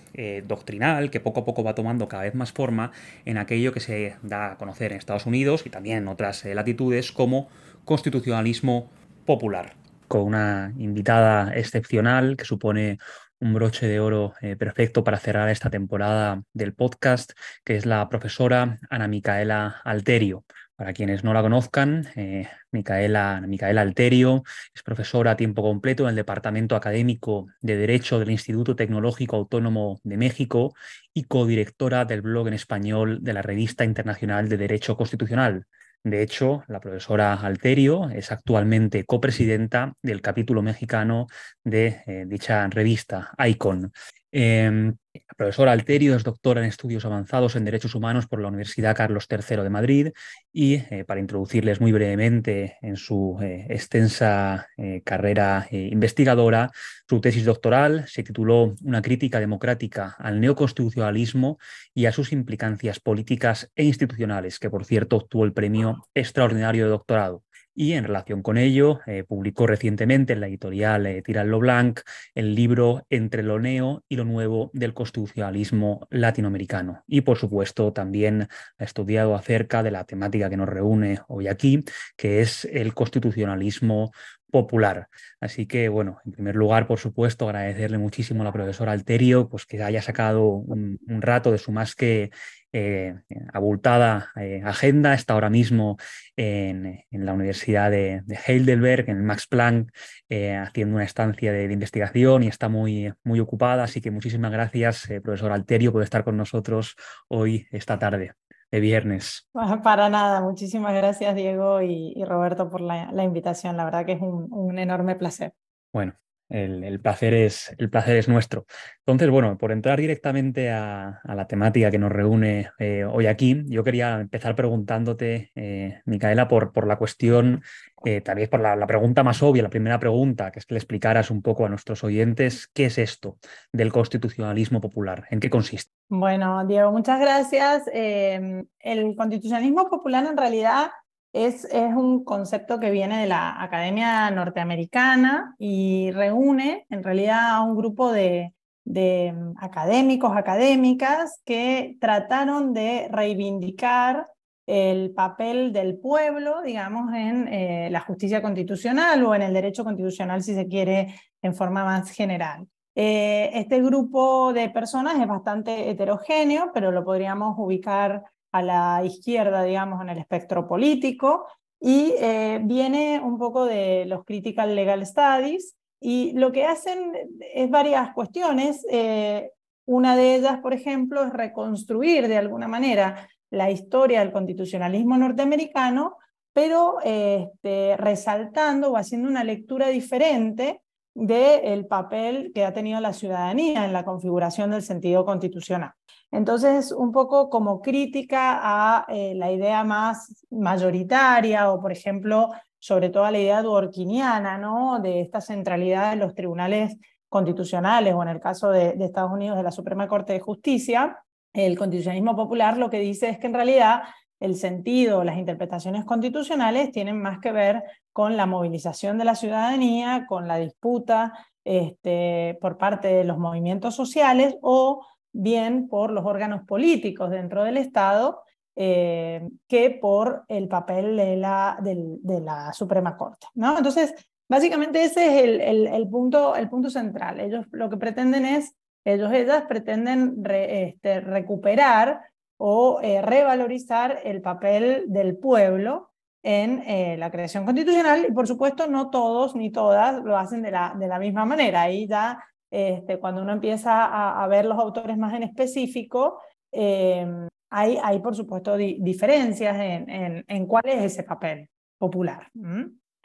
[0.46, 2.92] doctrinal que poco a poco va tomando cada vez más forma
[3.24, 7.10] en aquello que se da a conocer en Estados Unidos y también en otras latitudes
[7.12, 7.48] como
[7.84, 8.90] constitucionalismo
[9.24, 9.74] popular.
[10.08, 12.98] Con una invitada excepcional que supone
[13.44, 18.08] un broche de oro eh, perfecto para cerrar esta temporada del podcast, que es la
[18.08, 20.44] profesora Ana Micaela Alterio.
[20.76, 26.10] Para quienes no la conozcan, eh, Micaela, Micaela Alterio es profesora a tiempo completo en
[26.10, 30.74] el Departamento Académico de Derecho del Instituto Tecnológico Autónomo de México
[31.12, 35.66] y codirectora del blog en español de la Revista Internacional de Derecho Constitucional.
[36.04, 41.26] De hecho, la profesora Alterio es actualmente copresidenta del capítulo mexicano
[41.64, 43.90] de eh, dicha revista, ICON.
[44.30, 48.96] Eh, la profesora Alterio es doctora en estudios avanzados en derechos humanos por la Universidad
[48.96, 50.08] Carlos III de Madrid
[50.52, 56.70] y eh, para introducirles muy brevemente en su eh, extensa eh, carrera investigadora,
[57.08, 61.58] su tesis doctoral se tituló Una crítica democrática al neoconstitucionalismo
[61.94, 66.90] y a sus implicancias políticas e institucionales, que por cierto obtuvo el premio extraordinario de
[66.90, 72.00] doctorado y en relación con ello eh, publicó recientemente en la editorial eh, Tirallo Blanc
[72.34, 77.02] el libro Entre lo neo y lo nuevo del constitucionalismo latinoamericano.
[77.06, 81.84] Y por supuesto también ha estudiado acerca de la temática que nos reúne hoy aquí,
[82.16, 84.12] que es el constitucionalismo
[84.54, 85.08] popular.
[85.40, 89.66] Así que, bueno, en primer lugar, por supuesto, agradecerle muchísimo a la profesora Alterio pues,
[89.66, 92.30] que haya sacado un, rato de su más que
[92.72, 93.16] eh,
[93.52, 95.96] abultada eh, agenda, está ahora mismo
[96.36, 99.90] en, la Universidad de, de, Heidelberg, en el Max Planck,
[100.28, 103.82] eh, haciendo una estancia de, investigación y está muy, muy ocupada.
[103.82, 106.94] Así que muchísimas gracias, eh, profesor Alterio, por estar con nosotros
[107.26, 108.34] hoy, esta tarde
[108.74, 109.48] de viernes.
[109.84, 114.12] Para nada, muchísimas gracias Diego y, y Roberto por la, la, invitación, la verdad que
[114.12, 115.54] es un, un enorme placer.
[115.92, 116.14] Bueno,
[116.48, 118.66] el, placer es, el placer es nuestro.
[119.00, 123.82] Entonces, bueno, por entrar directamente a, la temática que nos reúne eh, hoy aquí, yo
[123.84, 127.62] quería empezar preguntándote, eh, Micaela, por, por la cuestión,
[128.04, 130.78] eh, también por la, la, pregunta más obvia, la primera pregunta, que es que le
[130.78, 133.38] explicaras un poco a nuestros oyentes qué es esto
[133.72, 135.92] del constitucionalismo popular, en qué consiste.
[136.08, 137.84] Bueno, Diego, muchas gracias.
[137.92, 140.90] el constitucionalismo popular en realidad
[141.34, 147.76] es, un concepto que viene de la Academia Norteamericana y reúne en realidad a un
[147.76, 154.28] grupo de, de académicos, académicas que trataron de reivindicar
[154.66, 160.42] el papel del pueblo, digamos, en eh, la justicia constitucional o en el derecho constitucional,
[160.42, 162.66] si se quiere, en forma más general.
[162.94, 168.22] Eh, este grupo de personas es bastante heterogéneo, pero lo podríamos ubicar
[168.54, 171.48] a la izquierda, digamos, en el espectro político,
[171.80, 177.12] y eh, viene un poco de los Critical Legal Studies, y lo que hacen
[177.52, 178.86] es varias cuestiones.
[178.88, 179.50] Eh,
[179.86, 186.16] una de ellas, por ejemplo, es reconstruir de alguna manera la historia del constitucionalismo norteamericano,
[186.52, 190.80] pero este, resaltando o haciendo una lectura diferente
[191.14, 195.92] del papel que ha tenido la ciudadanía en la configuración del sentido constitucional.
[196.30, 202.50] Entonces, un poco como crítica a eh, la idea más mayoritaria o, por ejemplo,
[202.80, 204.98] sobre todo a la idea dworkiniana, ¿no?
[205.00, 206.96] de esta centralidad de los tribunales
[207.28, 211.24] constitucionales o en el caso de, de Estados Unidos de la Suprema Corte de Justicia,
[211.52, 214.02] el constitucionalismo popular lo que dice es que en realidad
[214.44, 220.26] el sentido, las interpretaciones constitucionales tienen más que ver con la movilización de la ciudadanía,
[220.28, 221.32] con la disputa
[221.64, 227.78] este, por parte de los movimientos sociales o bien por los órganos políticos dentro del
[227.78, 228.42] Estado
[228.76, 233.46] eh, que por el papel de la, de la Suprema Corte.
[233.54, 233.78] ¿no?
[233.78, 234.14] Entonces,
[234.48, 237.40] básicamente ese es el, el, punto, el punto central.
[237.40, 242.20] Ellos lo que pretenden es, ellos, ellas pretenden este, recuperar
[242.56, 246.10] o eh, revalorizar el papel del pueblo
[246.42, 250.70] en eh, la creación constitucional y por supuesto no todos ni todas lo hacen de
[250.70, 251.82] la, de la misma manera.
[251.82, 252.38] Ahí ya
[252.70, 256.40] este, cuando uno empieza a, ver los autores más en específico,
[256.70, 262.48] em, hay, hay, por supuesto diferencias en, en, cuál es ese papel popular.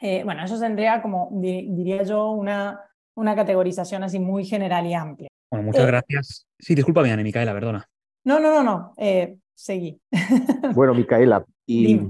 [0.00, 2.80] Eh, bueno, eso tendría como, diría yo, una,
[3.16, 5.28] una categorización así muy general y amplia.
[5.50, 6.46] Bueno, muchas gracias.
[6.58, 7.88] Sí, disculpa, Micaela, perdona.
[8.24, 10.00] No, no, no, no, eh, seguí.
[10.74, 12.00] Bueno, Micaela, y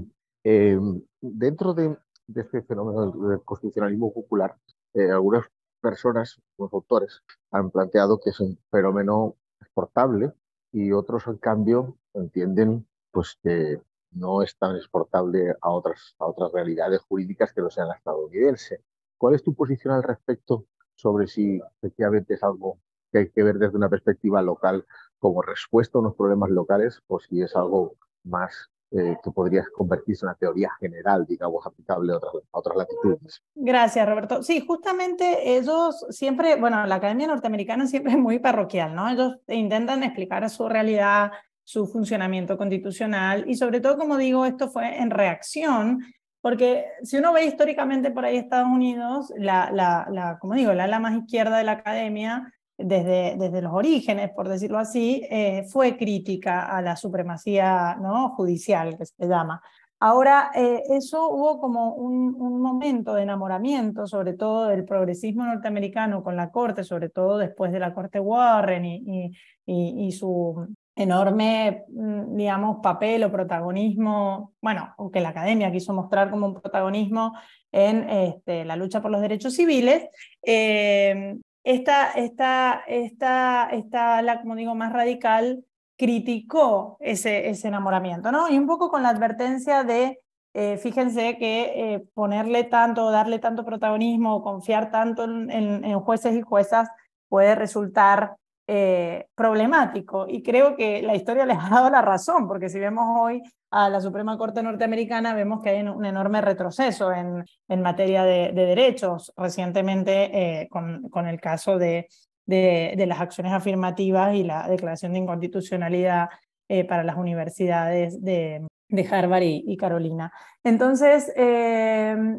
[0.43, 0.79] eh,
[1.21, 1.97] dentro de,
[2.35, 4.55] este fenómeno del constitucionalismo popular,
[4.93, 5.45] eh, algunas
[5.79, 7.21] personas, los autores,
[7.51, 10.31] han planteado que es un fenómeno exportable
[10.71, 16.51] y otros, en cambio, entienden pues, que no es tan exportable a otras, a otras
[16.51, 18.83] realidades jurídicas que no sean la estadounidense.
[19.17, 22.79] ¿Cuál es tu posición al respecto sobre si efectivamente es algo
[23.11, 24.85] que hay que ver desde una perspectiva local
[25.21, 30.25] como respuesta a unos problemas locales o si es algo más eh, que podría convertirse
[30.25, 33.41] en una teoría general, digamos, aplicable a otras, a otras latitudes.
[33.55, 34.43] Gracias, Roberto.
[34.43, 39.07] Sí, justamente ellos siempre, bueno, la Academia Norteamericana siempre es muy parroquial, ¿no?
[39.09, 41.31] Ellos intentan explicar su realidad,
[41.63, 46.01] su funcionamiento constitucional y sobre todo, como digo, esto fue en reacción
[46.41, 50.85] porque si uno ve históricamente por ahí Estados Unidos, la, la, la, como digo, la
[50.85, 52.51] ala más izquierda de la academia
[52.83, 58.29] desde, desde los orígenes, por decirlo así, eh, fue crítica a la supremacía ¿no?
[58.35, 59.61] judicial, que se llama.
[60.03, 66.23] Ahora, eh, eso hubo como un, un, momento de enamoramiento, sobre todo del progresismo norteamericano
[66.23, 69.31] con la Corte, sobre todo después de la Corte Warren y,
[69.67, 76.31] y, y, su enorme, mm, digamos, papel o protagonismo, bueno, aunque la academia quiso mostrar
[76.31, 77.33] como un protagonismo
[77.71, 80.07] en este, la lucha por los derechos civiles,
[80.41, 85.63] eh, esta, esta, esta, esta, la, como digo, más radical,
[85.97, 88.49] criticó ese, ese enamoramiento, ¿no?
[88.49, 90.19] Y un poco con la advertencia de,
[90.53, 96.41] eh, fíjense que eh, ponerle tanto, darle tanto protagonismo, confiar tanto en, en jueces y
[96.41, 96.89] juezas
[97.29, 98.35] puede resultar
[98.73, 100.27] eh, problemático.
[100.29, 103.89] Y creo que la historia les ha dado la razón, porque si vemos hoy a
[103.89, 109.33] la Suprema Corte norteamericana, vemos que hay un enorme retroceso en, en materia de, derechos,
[109.35, 112.07] recientemente eh, con, con, el caso de,
[112.45, 116.29] de, las acciones afirmativas y la declaración de inconstitucionalidad
[116.69, 120.31] eh, para las universidades de, de Harvard y, Carolina.
[120.63, 121.29] Entonces,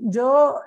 [0.00, 0.60] yo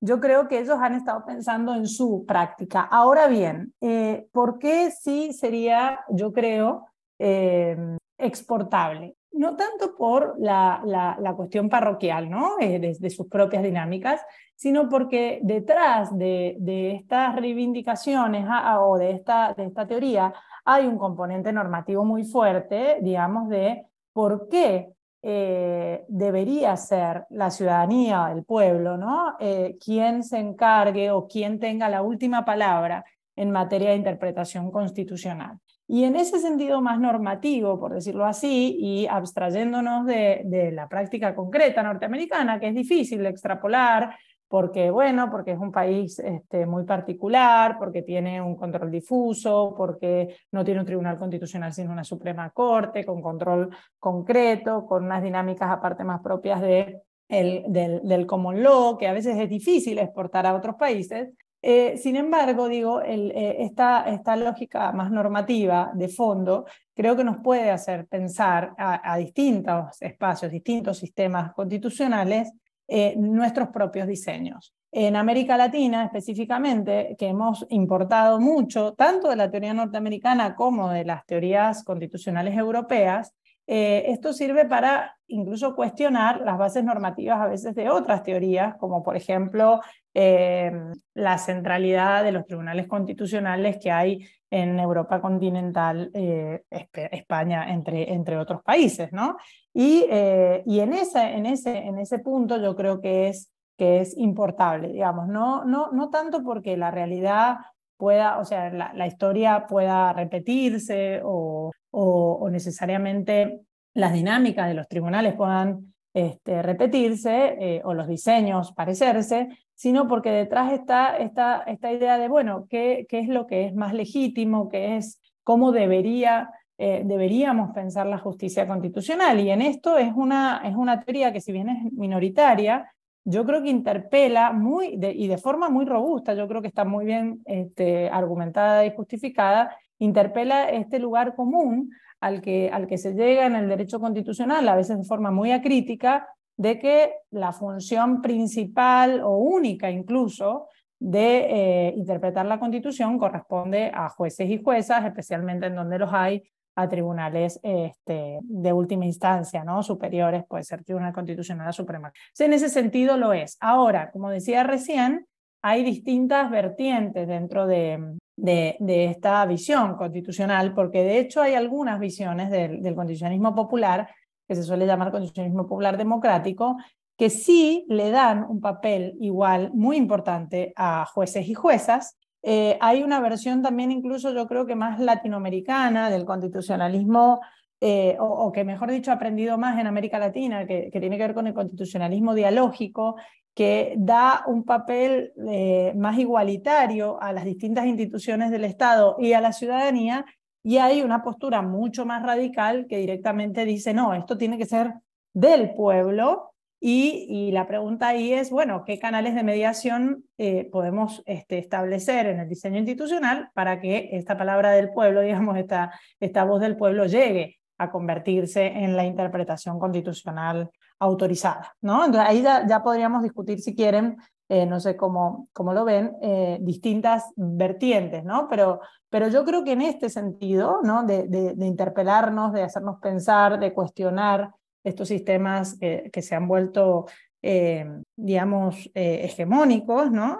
[0.00, 2.82] yo creo que ellos han estado pensando en su práctica.
[2.82, 6.86] Ahora bien, eh, ¿por qué sí sería, yo creo,
[7.18, 9.16] em, exportable?
[9.32, 12.56] No tanto por la, la, cuestión parroquial, ¿no?
[12.60, 14.20] Eh, sus propias dinámicas,
[14.56, 16.56] sino porque detrás de,
[16.96, 19.54] estas reivindicaciones ah, ah, o de esta
[19.86, 20.32] teoría
[20.64, 28.30] hay un componente normativo muy fuerte, digamos, de por qué eh, debería ser la ciudadanía,
[28.32, 29.36] el pueblo, ¿no?
[29.40, 33.04] Eh, quien se encargue o quien tenga la última palabra
[33.34, 35.58] en materia de interpretación constitucional.
[35.86, 41.34] Y en ese sentido más normativo, por decirlo así, y abstrayéndonos de, de la práctica
[41.34, 44.14] concreta norteamericana, que es difícil extrapolar,
[44.48, 50.36] porque, bueno, porque es un país este, muy particular, porque tiene un control difuso, porque
[50.52, 55.70] no tiene un tribunal constitucional sino una Suprema Corte con control concreto, con unas dinámicas
[55.70, 60.46] aparte más propias de el, del, del common law, que a veces es difícil exportar
[60.46, 61.28] a otros países.
[61.60, 67.38] Eh, sin embargo, digo, eh, esta, esta lógica más normativa de fondo creo que nos
[67.38, 72.52] puede hacer pensar a distintos espacios, distintos sistemas constitucionales
[72.88, 74.74] eh, nuestros propios diseños.
[74.90, 81.04] En América Latina específicamente, que hemos importado mucho, tanto de la teoría norteamericana como de
[81.04, 83.34] las teorías constitucionales europeas,
[83.70, 89.02] eh, esto sirve para incluso cuestionar las bases normativas a veces de otras teorías, como
[89.02, 89.82] por ejemplo
[90.14, 90.72] eh,
[91.12, 98.62] la centralidad de los tribunales constitucionales que hay en Europa continental, España, entre, entre otros
[98.62, 99.12] países.
[99.12, 99.36] ¿no?
[99.74, 104.00] Y, eh, y en, ese, en, ese, en ese punto yo creo que es, que
[104.00, 107.58] es importable, digamos, no, no, no tanto porque la realidad
[107.98, 113.60] pueda, o sea, la, la historia pueda repetirse o, o, necesariamente
[113.94, 120.30] las dinámicas de los tribunales puedan este, repetirse eh, o los diseños parecerse, sino porque
[120.30, 124.68] detrás está esta, idea de, bueno, ¿qué, ¿qué, es lo que es más legítimo?
[124.68, 129.38] ¿Qué es cómo debería, eh, deberíamos pensar la justicia constitucional?
[129.40, 132.92] Y en esto es una, es una teoría que si bien es minoritaria,
[133.24, 137.04] yo creo que interpela muy, y de forma muy robusta, yo creo que está muy
[137.04, 143.46] bien este, argumentada y justificada, interpela este lugar común al que, al que se llega
[143.46, 149.20] en el derecho constitucional, a veces de forma muy acrítica, de que la función principal
[149.22, 150.68] o única incluso
[150.98, 151.46] de
[151.88, 156.42] eh, interpretar la Constitución corresponde a jueces y juezas, especialmente en donde los hay,
[156.74, 159.82] a tribunales este, de última instancia, ¿no?
[159.82, 162.12] superiores, puede ser Tribunal Constitucional Suprema.
[162.38, 163.56] en ese sentido lo es.
[163.60, 165.26] Ahora, como decía recién,
[165.60, 168.76] hay distintas vertientes dentro de, de,
[169.10, 174.08] esta visión constitucional, porque de hecho hay algunas visiones del, del constitucionalismo popular,
[174.46, 176.76] que se suele llamar constitucionalismo popular democrático,
[177.18, 182.16] que sí le dan un papel igual muy importante a jueces y juezas.
[182.42, 187.40] Eh, hay una versión también incluso yo creo que más latinoamericana del constitucionalismo,
[187.80, 191.34] eh, o, que mejor dicho ha aprendido más en América Latina, que, tiene que ver
[191.34, 193.16] con el constitucionalismo dialógico,
[193.54, 199.40] que da un papel eh, más igualitario a las distintas instituciones del Estado y a
[199.40, 200.24] la ciudadanía,
[200.62, 204.92] y hay una postura mucho más radical que directamente dice, no, esto tiene que ser
[205.32, 206.48] del pueblo,
[206.80, 212.38] y, la pregunta ahí es, bueno, ¿qué canales de mediación eh, podemos este, establecer en
[212.40, 217.06] el diseño institucional para que esta palabra del pueblo, digamos, esta, esta voz del pueblo
[217.06, 222.04] llegue a convertirse en la interpretación constitucional autorizada, ¿no?
[222.04, 224.16] Entonces ahí ya, podríamos discutir si quieren,
[224.48, 228.48] eh, no sé cómo, cómo lo ven, eh, distintas vertientes, ¿no?
[228.48, 231.04] Pero, pero yo creo que en este sentido, ¿no?
[231.04, 234.50] De, interpelarnos, de hacernos pensar, de cuestionar
[234.82, 237.06] estos sistemas que se han vuelto,
[237.42, 240.38] eh, digamos, hegemónicos, ¿no?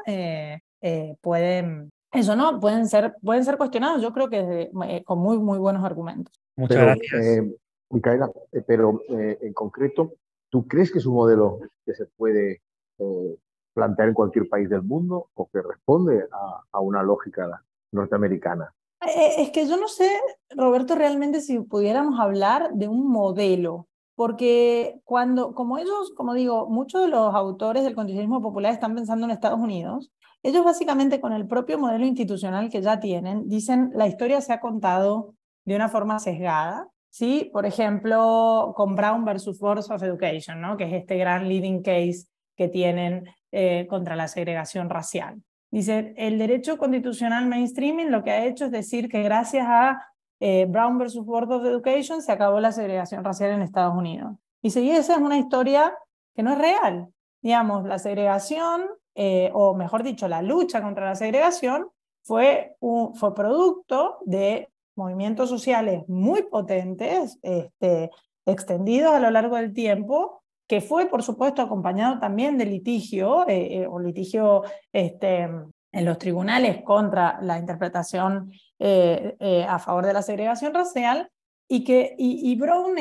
[1.20, 2.58] pueden, eso, ¿no?
[2.60, 4.70] Pueden ser, pueden ser cuestionados, yo creo que
[5.04, 6.40] con muy, muy buenos argumentos.
[6.58, 7.46] Muchas gracias.
[7.90, 8.30] Micaela,
[8.66, 10.12] pero en concreto,
[10.50, 12.62] ¿Tú crees que es un modelo que se puede
[12.98, 13.36] eh,
[13.74, 16.26] plantear en cualquier país del mundo o que responde
[16.72, 18.72] a, una lógica norteamericana?
[19.02, 20.10] Eh, es que yo no sé,
[20.50, 27.02] Roberto, realmente si pudiéramos hablar de un modelo, porque cuando, como ellos, como digo, muchos
[27.02, 30.10] de los autores del constitucionalismo popular están pensando en Estados Unidos,
[30.42, 34.60] ellos básicamente con el propio modelo institucional que ya tienen, dicen la historia se ha
[34.60, 35.34] contado
[35.68, 37.50] de una forma sesgada, ¿sí?
[37.52, 40.78] Por ejemplo, con Brown versus Board of Education, ¿no?
[40.78, 45.42] que es este gran leading case que tienen eh, contra la segregación racial.
[45.70, 50.02] Dice, el derecho constitucional mainstreaming lo que ha hecho es decir que gracias a
[50.40, 54.32] eh, Brown versus Board of Education se acabó la segregación racial en Estados Unidos.
[54.62, 55.94] Dice, y esa es una historia
[56.34, 57.08] que no es real.
[57.42, 61.88] Digamos, la segregación, eh, o mejor dicho, la lucha contra la segregación
[62.22, 68.10] fue, un, fue producto de movimientos sociales muy potentes, este,
[68.44, 73.78] extendidos a lo largo del tiempo, que fue, por supuesto, acompañado también de litigio, eh,
[73.78, 75.48] eh, o litigio este,
[75.92, 81.30] en los tribunales contra la interpretación eh, a favor de la segregación racial,
[81.70, 82.96] y que y, Brown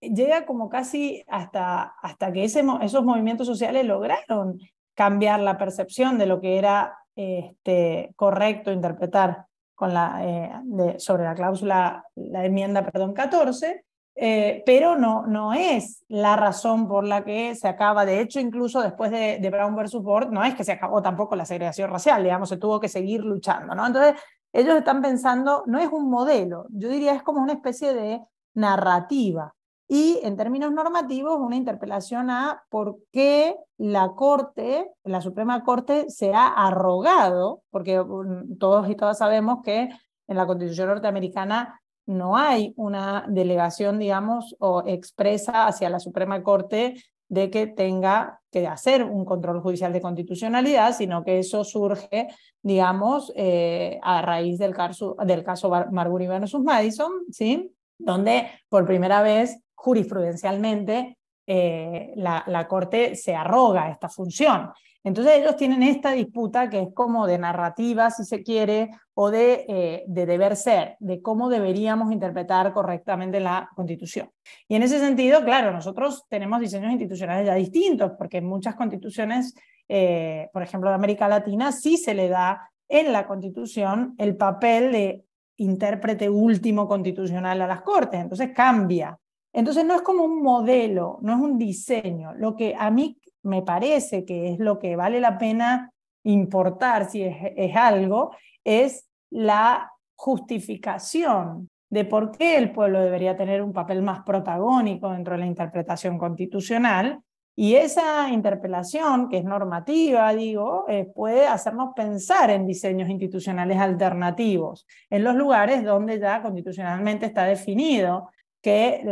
[0.00, 4.60] llega como casi hasta, hasta que esos movimientos sociales lograron
[4.94, 11.34] cambiar la percepción de lo que era este, correcto interpretar con la, eh, sobre la
[11.34, 13.84] cláusula, la enmienda, perdón, 14,
[14.16, 18.80] eh, pero no, no es la razón por la que se acaba, de hecho, incluso
[18.80, 22.22] después de, de, Brown versus Board, no es que se acabó tampoco la segregación racial,
[22.22, 23.86] digamos, se tuvo que seguir luchando, ¿no?
[23.86, 24.14] Entonces,
[24.52, 28.20] ellos están pensando, no es un modelo, yo diría es como una especie de
[28.54, 29.52] narrativa,
[29.88, 36.32] y en términos normativos una interpelación a por qué la Corte, la Suprema Corte, se
[36.32, 39.90] ha arrogado, porque mm, todos y todas sabemos que
[40.26, 46.94] en la Constitución norteamericana no hay una delegación, digamos, o expresa hacia la Suprema Corte
[47.28, 52.28] de que tenga que hacer un control judicial de constitucionalidad, sino que eso surge,
[52.62, 57.74] digamos, eh, a raíz del caso, del caso Marbury versus Madison, ¿sí?
[57.98, 64.70] donde por primera vez jurisprudencialmente eh, la, Corte se arroga esta función.
[65.02, 69.66] Entonces ellos tienen esta disputa que es como de narrativa, si se quiere, o de,
[69.68, 74.30] eh, de deber ser, de cómo deberíamos interpretar correctamente la Constitución.
[74.66, 79.54] Y en ese sentido, claro, nosotros tenemos diseños institucionales ya distintos, porque en muchas constituciones,
[79.86, 84.92] eh, por ejemplo, de América Latina, sí se le da en la Constitución el papel
[84.92, 85.24] de
[85.56, 88.18] intérprete último constitucional a las Cortes.
[88.18, 89.18] Entonces cambia
[89.54, 92.34] Entonces no es como un modelo, no es un diseño.
[92.34, 95.92] Lo que a mí me parece que es lo que vale la pena
[96.24, 98.32] importar si es, algo,
[98.64, 105.34] es la justificación de por qué el pueblo debería tener un papel más protagónico dentro
[105.34, 107.20] de la interpretación constitucional.
[107.54, 114.88] Y esa interpelación, que es normativa, digo, eh, puede hacernos pensar en diseños institucionales alternativos,
[115.08, 118.30] en los lugares donde ya constitucionalmente está definido
[118.64, 119.04] que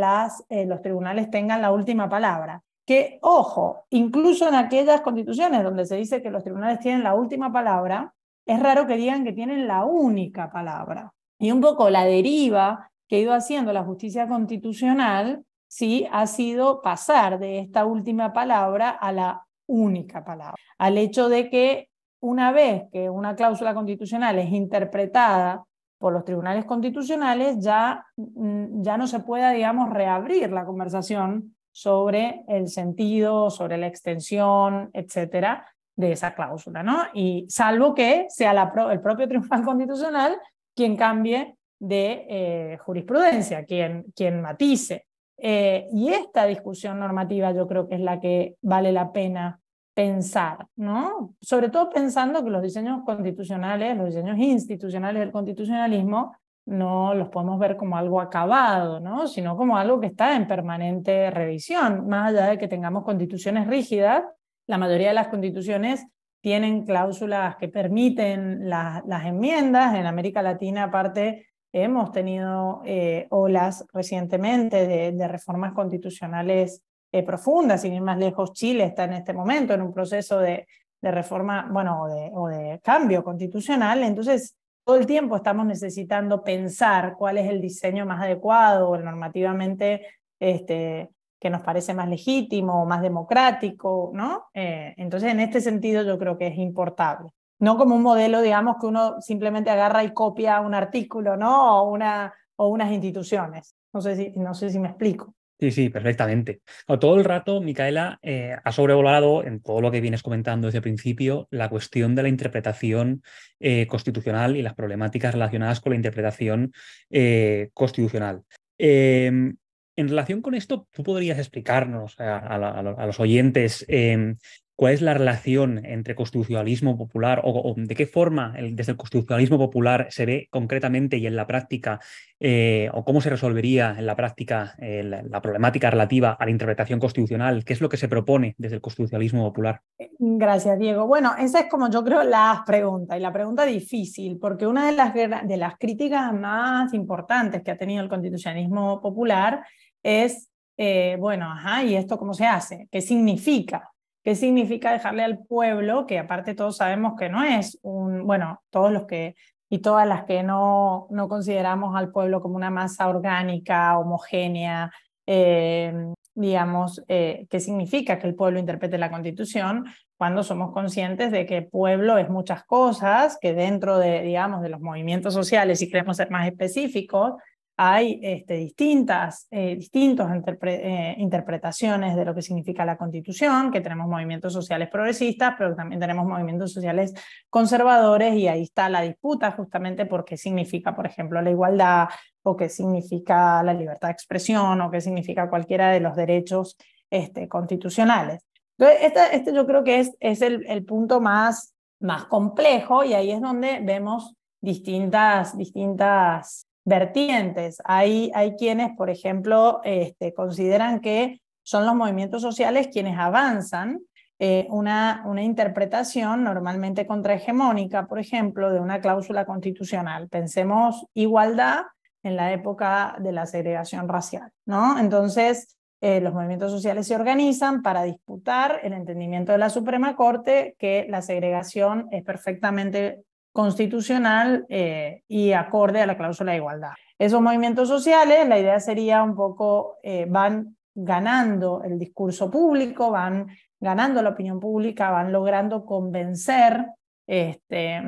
[0.49, 2.63] eh, los tribunales tengan la última palabra.
[2.87, 7.53] Que, ojo, incluso en aquellas constituciones donde se dice que los tribunales tienen la última
[7.53, 8.15] palabra,
[8.47, 11.13] es raro que digan que tienen la única palabra.
[11.37, 16.81] Y un poco la deriva que ha ido haciendo la justicia constitucional, sí, ha sido
[16.81, 21.89] pasar de esta última palabra a la única palabra, al hecho de que
[22.19, 25.63] una vez que una cláusula constitucional es interpretada
[26.03, 32.43] por los tribunales constitucionales, ya, mm, ya no se pueda, digamos, reabrir la conversación sobre
[32.49, 37.03] el sentido, sobre la extensión, etcétera, de esa cláusula, ¿no?
[37.13, 38.51] Y salvo que sea
[38.91, 40.37] el propio Tribunal Constitucional
[40.75, 45.05] quien cambie de eh, jurisprudencia, quien, quien matice.
[45.37, 49.61] Eh, y esta discusión normativa yo creo que es la que vale la pena
[49.93, 51.35] pensar, ¿no?
[51.41, 56.35] Sobre todo pensando que los diseños constitucionales, los diseños institucionales del constitucionalismo,
[56.65, 59.27] no los podemos ver como algo acabado, ¿no?
[59.27, 62.07] Sino como algo que está en permanente revisión.
[62.07, 64.23] Más allá de que tengamos constituciones rígidas,
[64.65, 66.07] la mayoría de las constituciones
[66.41, 69.95] tienen cláusulas que permiten las enmiendas.
[69.95, 76.83] En América Latina, aparte, hemos tenido eh, olas recientemente de, de reformas constitucionales
[77.13, 80.65] eh, profunda, sin ir más lejos, Chile está en este momento en un proceso de,
[80.99, 82.01] reforma, bueno,
[82.33, 88.07] o de, cambio constitucional, entonces todo el tiempo estamos necesitando pensar cuál es el diseño
[88.07, 90.07] más adecuado o normativamente
[90.39, 94.45] este, que nos parece más legítimo o más democrático, ¿no?
[94.55, 97.29] Eh, entonces, en este sentido, yo creo que es importable.
[97.59, 101.79] No como un modelo, digamos, que uno simplemente agarra y copia un artículo, ¿no?
[101.79, 103.75] O, una, o unas instituciones.
[103.93, 105.35] No sé, si, no sé si me explico.
[105.59, 106.61] Sí, sí, perfectamente.
[106.99, 110.83] todo el rato, Micaela, eh, ha sobrevolado en todo lo que vienes comentando desde el
[110.83, 113.23] principio la cuestión de la interpretación
[113.59, 116.73] eh, constitucional y las problemáticas relacionadas con la interpretación
[117.09, 118.43] eh, constitucional.
[118.77, 119.55] Em,
[119.95, 124.37] en relación con esto, ¿tú podrías explicarnos a los oyentes em,
[124.75, 130.07] ¿Cuál es la relación entre constitucionalismo popular o, de qué forma desde el constitucionalismo popular
[130.09, 131.99] se ve concretamente y en la práctica
[132.39, 136.99] eh, o cómo se resolvería en la práctica eh, la, problemática relativa a la interpretación
[136.99, 137.63] constitucional?
[137.63, 139.81] ¿Qué es lo que se propone desde el constitucionalismo popular?
[140.17, 141.05] Gracias, Diego.
[141.05, 144.93] Bueno, esa es como yo creo la pregunta y la pregunta difícil, porque una de
[144.93, 149.63] las, de las críticas más importantes que ha tenido el constitucionalismo popular
[150.01, 152.87] es, eh, bueno, ajá, ¿y esto cómo se hace?
[152.91, 153.92] ¿Qué significa?
[154.23, 158.91] ¿Qué significa dejarle al pueblo, que aparte todos sabemos que no es un, bueno, todos
[158.91, 159.35] los que
[159.69, 164.91] y todas las que no, no consideramos al pueblo como una masa orgánica, homogénea,
[165.25, 171.45] eh, digamos, eh, qué significa que el pueblo interprete la constitución cuando somos conscientes de
[171.45, 176.17] que pueblo es muchas cosas, que dentro de, digamos, de los movimientos sociales, si queremos
[176.17, 177.33] ser más específicos,
[177.75, 180.29] hay este, distintas eh, distintos
[180.61, 185.99] eh, interpretaciones de lo que significa la constitución, que tenemos movimientos sociales progresistas, pero también
[185.99, 187.13] tenemos movimientos sociales
[187.49, 192.09] conservadores y ahí está la disputa justamente por qué significa, por ejemplo, la igualdad
[192.43, 196.77] o qué significa la libertad de expresión o qué significa cualquiera de los derechos
[197.09, 198.45] este, constitucionales.
[198.77, 203.31] Entonces, este, yo creo que es, es el, el punto más, más complejo y ahí
[203.31, 207.81] es donde vemos distintas, distintas vertientes.
[207.85, 214.01] Hay, hay quienes, por ejemplo, este, consideran que son los movimientos sociales quienes avanzan
[214.39, 220.27] eh, una, una interpretación normalmente contrahegemónica, por ejemplo, de una cláusula constitucional.
[220.27, 221.83] Pensemos igualdad
[222.23, 224.97] en la época de la segregación racial, ¿no?
[224.99, 230.75] Entonces, eh, los movimientos sociales se organizan para disputar el entendimiento de la Suprema Corte
[230.77, 233.23] que la segregación es perfectamente
[233.53, 236.91] constitucional eh, y acorde a la cláusula de igualdad.
[237.17, 243.47] Esos movimientos sociales, la idea sería un poco, eh, van ganando el discurso público, van
[243.79, 246.83] ganando la opinión pública, van logrando convencer
[247.27, 248.01] este,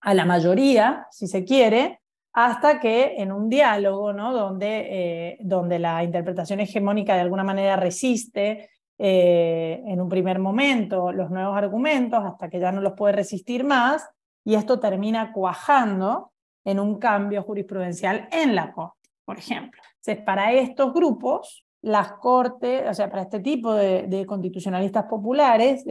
[0.00, 2.00] a la mayoría, si se quiere,
[2.32, 4.32] hasta que en un diálogo, ¿no?
[4.32, 8.70] donde, eh, donde la interpretación hegemónica de alguna manera resiste
[9.04, 14.08] en un primer momento los nuevos argumentos, hasta que ya no los puede resistir más,
[14.44, 16.32] y esto termina cuajando
[16.64, 19.80] en un cambio jurisprudencial en la Corte, por ejemplo.
[19.96, 25.84] Entonces, para estos grupos, las cortes, o sea, para este tipo de, constitucionalistas populares,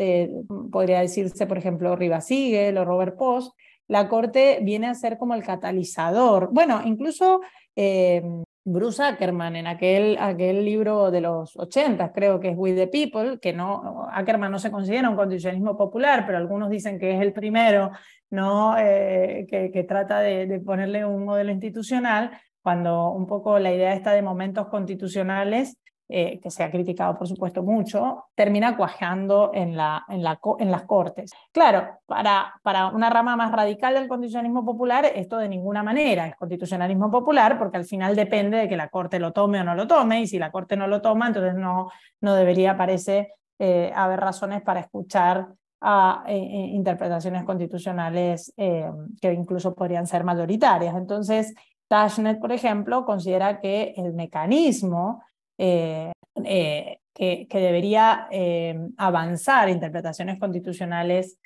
[0.72, 5.34] podría decirse, por ejemplo, Rivas Siegel o Robert Post, la corte viene a ser como
[5.34, 6.50] el catalizador.
[6.54, 7.42] Bueno, incluso
[7.76, 8.24] eh,
[8.64, 13.40] Bruce Ackerman en aquel, aquel libro de los 80, creo que es With the People,
[13.40, 17.34] que no, Ackerman no se considera un constitucionalismo popular, pero algunos dicen que es el
[17.34, 17.92] primero
[18.32, 18.78] ¿no?
[18.78, 22.32] Eh, que, trata de, ponerle un modelo institucional,
[22.64, 25.78] cuando un poco la idea está de momentos constitucionales,
[26.14, 30.70] eh, que se ha criticado por supuesto mucho, termina cuajando en, la, en, la, en
[30.70, 31.32] las Cortes.
[31.54, 36.36] Claro, para, para una rama más radical del constitucionalismo popular, esto de ninguna manera es
[36.36, 39.88] constitucionalismo popular, porque al final depende de que la Corte lo tome o no lo
[39.88, 44.20] tome, y si la Corte no lo toma, entonces no, no debería, parece, eh, haber
[44.20, 45.48] razones para escuchar
[45.82, 50.96] a eh, interpretaciones constitucionales que incluso podrían ser mayoritarias.
[50.96, 51.54] Entonces,
[51.92, 55.22] Tashnet, por ejemplo, considera que el mecanismo
[55.58, 56.12] eh,
[56.44, 61.38] eh, que, debería eh, avanzar interpretaciones constitucionales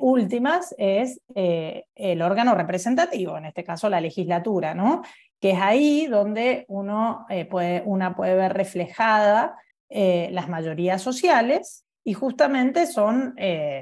[0.00, 5.00] últimas es el órgano representativo, en este caso la legislatura, ¿no?
[5.40, 9.56] que es ahí donde uno, puede, una puede ver reflejada
[9.88, 13.34] las mayorías sociales y justamente son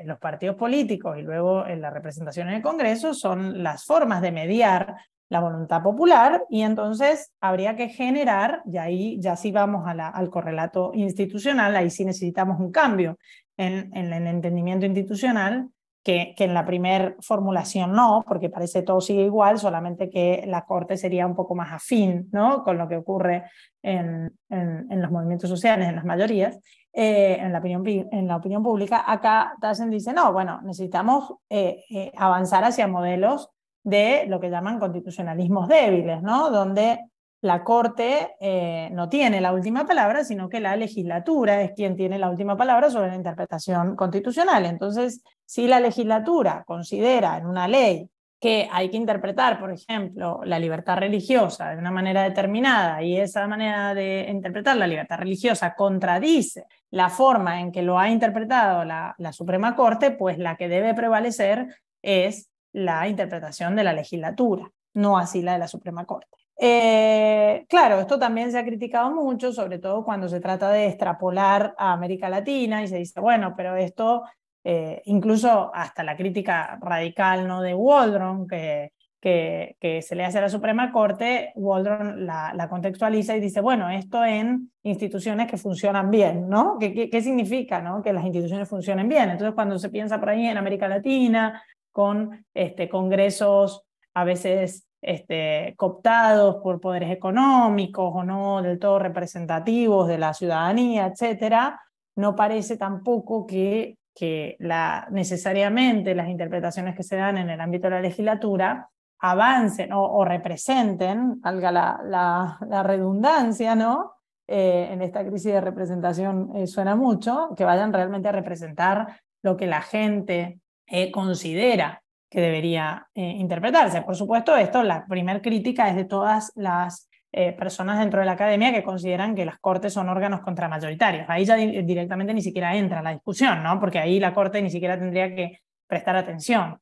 [0.04, 4.32] los partidos políticos y luego en la representación en el Congreso son las formas de
[4.32, 4.96] mediar
[5.28, 10.08] la voluntad popular y entonces habría que generar, y ahí ya sí vamos a la,
[10.08, 13.18] al correlato institucional, ahí sí necesitamos un cambio
[13.56, 15.68] en, en el entendimiento institucional,
[16.08, 20.96] que, en la primera formulación no, porque parece todo sigue igual, solamente que la Corte
[20.96, 22.64] sería un poco más afín ¿no?
[22.64, 23.44] con lo que ocurre
[23.82, 26.58] en, en, los movimientos sociales, en las mayorías,
[26.94, 29.04] eh, en, la opinión, en la opinión pública.
[29.06, 33.50] Acá Tassen dice, no, bueno, necesitamos eh, eh, avanzar hacia modelos
[33.82, 36.50] de lo que llaman constitucionalismos débiles, ¿no?
[36.50, 37.00] donde
[37.40, 42.18] la Corte eh, no tiene la última palabra, sino que la legislatura es quien tiene
[42.18, 44.66] la última palabra sobre la interpretación constitucional.
[44.66, 48.10] Entonces, si la legislatura considera en una ley
[48.40, 53.46] que hay que interpretar, por ejemplo, la libertad religiosa de una manera determinada y esa
[53.48, 59.14] manera de interpretar la libertad religiosa contradice la forma en que lo ha interpretado la,
[59.18, 61.66] la Suprema Corte, pues la que debe prevalecer
[62.02, 66.38] es la interpretación de la legislatura, no así la de la Suprema Corte.
[66.60, 71.74] Eh, claro, esto también se ha criticado mucho, sobre todo cuando se trata de extrapolar
[71.78, 74.24] a América Latina y se dice, bueno, pero esto,
[74.64, 77.62] eh, incluso hasta la crítica radical ¿no?
[77.62, 78.90] de Waldron, que,
[79.20, 83.88] que, se le hace a la Suprema Corte, Waldron la, la, contextualiza y dice, bueno,
[83.90, 86.76] esto en instituciones que funcionan bien, ¿no?
[86.78, 88.02] ¿Qué, qué, qué significa ¿no?
[88.02, 89.30] que las instituciones funcionen bien?
[89.30, 93.84] Entonces, cuando se piensa por ahí en América Latina con este, congresos
[94.14, 101.06] a veces este, cooptados por poderes económicos o no del todo representativos de la ciudadanía,
[101.06, 101.80] etcétera,
[102.16, 107.86] no parece tampoco que, que la, necesariamente las interpretaciones que se dan en el ámbito
[107.86, 108.88] de la legislatura
[109.20, 114.12] avancen o, representen, valga la, la, redundancia, ¿no?
[114.46, 119.56] Eh, en esta crisis de representación eh, suena mucho, que vayan realmente a representar lo
[119.56, 124.02] que la gente eh, considera que debería eh, interpretarse.
[124.02, 128.32] Por supuesto, esto, la primera crítica es de todas las eh, personas dentro de la
[128.32, 131.26] academia que consideran que las cortes son órganos contramayoritarios.
[131.28, 133.78] Ahí ya directamente ni siquiera entra la discusión, ¿no?
[133.80, 136.78] porque ahí la corte ni siquiera tendría que prestar atención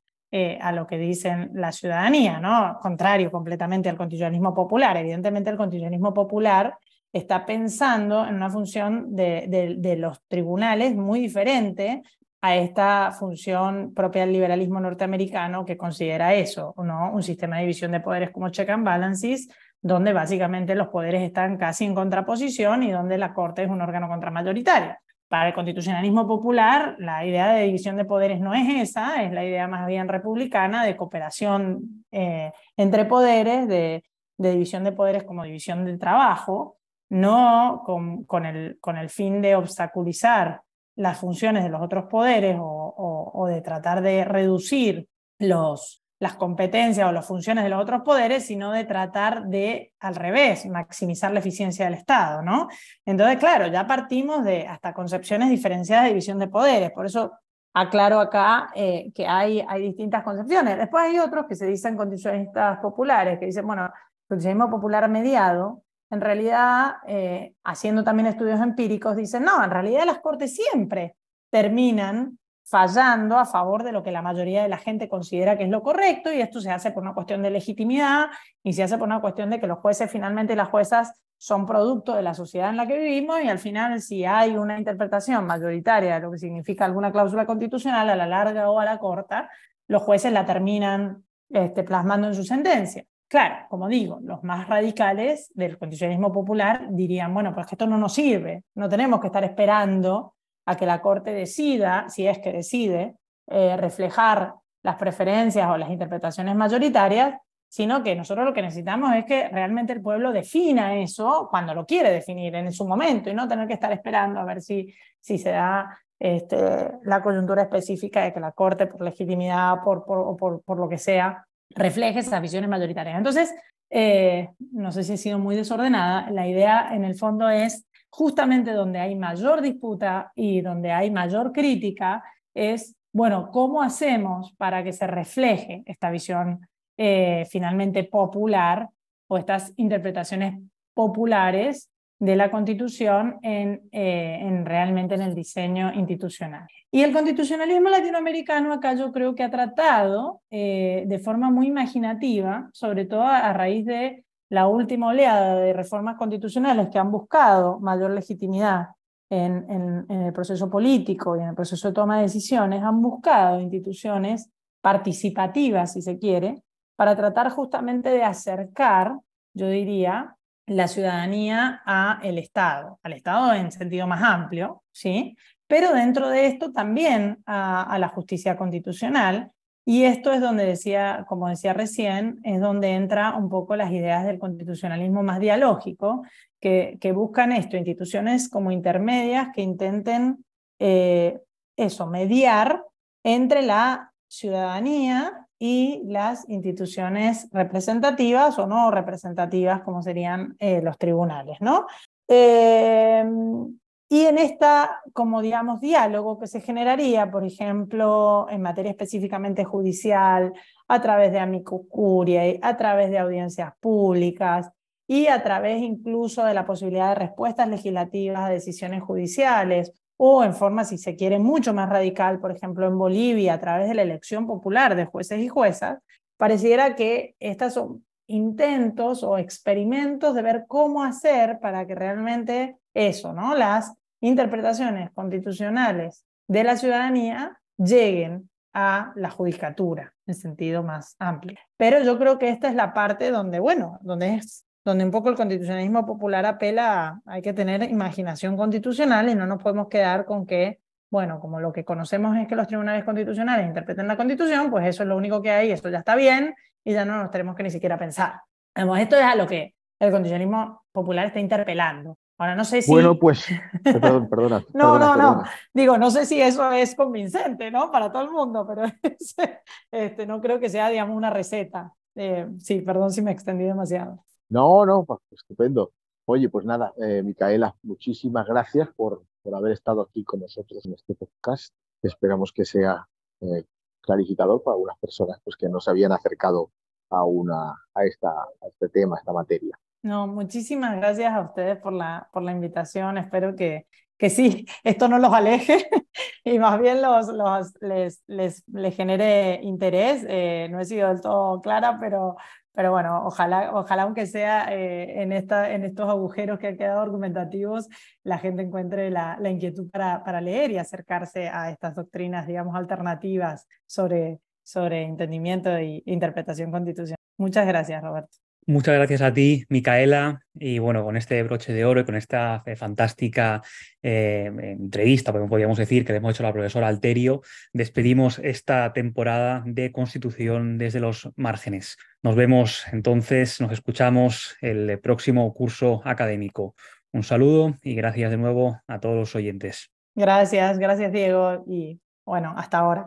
[0.60, 2.78] a lo que dicen la ciudadanía, ¿no?
[2.82, 4.94] contrario completamente al constitucionalismo popular.
[4.98, 6.76] Evidentemente el constitucionalismo popular
[7.10, 12.02] está pensando en una función de, de los tribunales muy diferente
[12.42, 17.12] a esta función propia del liberalismo norteamericano que considera eso, ¿no?
[17.12, 19.48] un sistema de división de poderes como check and balances,
[19.80, 24.08] donde básicamente los poderes están casi en contraposición y donde la Corte es un órgano
[24.08, 24.96] contramayoritario.
[25.28, 29.44] Para el constitucionalismo popular, la idea de división de poderes no es esa, es la
[29.44, 34.04] idea más bien republicana de cooperación eh, entre poderes, de,
[34.38, 36.76] división de poderes como división del trabajo,
[37.08, 40.62] no con, con, el, con el fin de obstaculizar
[40.96, 47.12] las funciones de los otros poderes o, de tratar de reducir los, las competencias o
[47.12, 51.84] las funciones de los otros poderes, sino de tratar de, al revés, maximizar la eficiencia
[51.84, 52.68] del Estado, ¿no?
[53.04, 57.32] Entonces, claro, ya partimos de hasta concepciones diferenciadas de división de poderes, por eso
[57.74, 60.78] aclaro acá eh, que hay, hay distintas concepciones.
[60.78, 63.90] Después hay otros que se dicen condicionistas populares, que dicen, bueno,
[64.26, 70.20] condicionismo popular mediado en realidad, eh, haciendo también estudios empíricos, dicen, no, en realidad las
[70.20, 71.16] cortes siempre
[71.50, 75.70] terminan fallando a favor de lo que la mayoría de la gente considera que es
[75.70, 78.26] lo correcto, y esto se hace por una cuestión de legitimidad
[78.62, 82.14] y se hace por una cuestión de que los jueces finalmente las juezas son producto
[82.14, 86.14] de la sociedad en la que vivimos y al final si hay una interpretación mayoritaria
[86.14, 89.48] de lo que significa alguna cláusula constitucional a la larga o a la corta,
[89.86, 93.04] los jueces la terminan este, plasmando en su sentencia.
[93.28, 97.98] Claro, como digo, los más radicales del constitucionalismo popular dirían, bueno, pues que esto no
[97.98, 102.52] nos sirve, no tenemos que estar esperando a que la Corte decida, si es que
[102.52, 103.16] decide,
[103.48, 107.34] eh, reflejar las preferencias o las interpretaciones mayoritarias,
[107.68, 111.84] sino que nosotros lo que necesitamos es que realmente el pueblo defina eso cuando lo
[111.84, 115.36] quiere definir en su momento y no tener que estar esperando a ver si, si
[115.36, 120.62] se da este, la coyuntura específica de que la Corte, por legitimidad por, por, por,
[120.62, 123.18] por lo que sea, refleje esas visiones mayoritarias.
[123.18, 123.54] Entonces,
[123.90, 128.72] eh, no sé si he sido muy desordenada, la idea en el fondo es justamente
[128.72, 134.92] donde hay mayor disputa y donde hay mayor crítica, es, bueno, ¿cómo hacemos para que
[134.92, 138.88] se refleje esta visión eh, finalmente popular
[139.28, 140.58] o estas interpretaciones
[140.94, 146.66] populares de la Constitución en, eh, en, realmente en el diseño institucional.
[146.90, 152.70] Y el constitucionalismo latinoamericano acá yo creo que ha tratado eh, de forma muy imaginativa,
[152.72, 158.12] sobre todo a, raíz de la última oleada de reformas constitucionales que han buscado mayor
[158.12, 158.86] legitimidad
[159.28, 163.02] en, en, en el proceso político y en el proceso de toma de decisiones, han
[163.02, 164.50] buscado instituciones
[164.80, 166.62] participativas, si se quiere,
[166.94, 169.18] para tratar justamente de acercar,
[169.52, 170.36] yo diría,
[170.66, 175.36] la ciudadanía a el Estado, al Estado en sentido más amplio, ¿sí?
[175.68, 179.52] Pero dentro de esto también a, la justicia constitucional,
[179.84, 184.24] y esto es donde decía, como decía recién, es donde entra un poco las ideas
[184.24, 186.22] del constitucionalismo más dialógico,
[186.60, 190.44] que, que buscan esto, instituciones como intermedias que intenten
[190.78, 191.40] eh,
[191.76, 192.82] eso, mediar
[193.22, 201.58] entre la ciudadanía y las instituciones representativas o no representativas, como serían eh, los tribunales,
[201.60, 201.86] ¿no?
[202.28, 203.78] Em,
[204.08, 210.52] y en esta, como digamos, diálogo que se generaría, por ejemplo, en materia específicamente judicial,
[210.86, 214.70] a través de amicus curiae, a través de audiencias públicas
[215.08, 220.54] y a través incluso de la posibilidad de respuestas legislativas a decisiones judiciales o en
[220.54, 224.02] forma, si se quiere, mucho más radical, por ejemplo, en Bolivia, a través de la
[224.02, 225.98] elección popular de jueces y juezas,
[226.36, 233.32] pareciera que estos son intentos o experimentos de ver cómo hacer para que realmente eso,
[233.32, 233.54] ¿no?
[233.54, 241.58] Las interpretaciones constitucionales de la ciudadanía lleguen a la judicatura en sentido más amplio.
[241.76, 245.28] Pero yo creo que esta es la parte donde, bueno, donde es donde un poco
[245.28, 250.24] el constitucionalismo popular apela a hay que tener imaginación constitucional y no nos podemos quedar
[250.24, 250.78] con que,
[251.10, 255.02] bueno, como lo que conocemos es que los tribunales constitucionales interpreten la constitución, pues eso
[255.02, 257.64] es lo único que hay, eso ya está bien y ya no nos tenemos que
[257.64, 258.42] ni siquiera pensar.
[258.74, 262.16] Además, esto es a lo que el constitucionalismo popular está interpelando.
[262.38, 262.92] Ahora no sé si...
[262.92, 263.44] Bueno, pues,
[263.82, 264.62] perdón, perdona.
[264.72, 265.42] no, no, no.
[265.74, 267.90] Digo, no sé si eso es convincente, ¿no?
[267.90, 268.84] Para todo el mundo, pero
[269.90, 271.92] este, no creo que sea, digamos, una receta.
[272.14, 274.24] Eh, sí, perdón si me extendí demasiado.
[274.48, 275.92] No, no, pues, estupendo.
[276.24, 280.94] Oye, pues nada, eh, Micaela, muchísimas gracias por, por haber estado aquí con nosotros en
[280.94, 281.72] este podcast.
[282.02, 283.06] Esperamos que sea
[283.40, 283.64] eh,
[284.00, 286.70] clarificador para algunas personas pues, que no se habían acercado
[287.10, 289.78] a, una, a, esta, a este tema, a esta materia.
[290.02, 293.18] No, muchísimas gracias a ustedes por la, por la invitación.
[293.18, 293.86] Espero que,
[294.16, 295.88] que sí, esto no los aleje
[296.44, 300.24] y más bien los, los, les, les, les genere interés.
[300.28, 302.36] Eh, no he sido del todo clara, pero,
[302.76, 307.00] pero bueno, ojalá, ojalá aunque sea eh, en, esta, en estos agujeros que han quedado
[307.00, 307.88] argumentativos,
[308.22, 312.76] la gente encuentre la, la inquietud para, para, leer y acercarse a estas doctrinas, digamos,
[312.76, 317.16] alternativas sobre, sobre entendimiento e interpretación constitucional.
[317.38, 318.45] Muchas gracias, Roberto.
[318.68, 320.40] Muchas gracias a ti, Micaela.
[320.54, 323.62] Y bueno, con este broche de oro y con esta eh, fantástica
[324.02, 327.42] eh, entrevista, podríamos decir, que le hemos hecho a la profesora Alterio,
[327.72, 331.96] despedimos esta temporada de Constitución desde los márgenes.
[332.22, 336.74] Nos vemos entonces, nos escuchamos el próximo curso académico.
[337.12, 339.92] Un saludo y gracias de nuevo a todos los oyentes.
[340.16, 343.04] Gracias, gracias Diego y bueno, hasta ahora.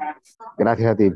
[0.57, 1.11] Gracias a ti.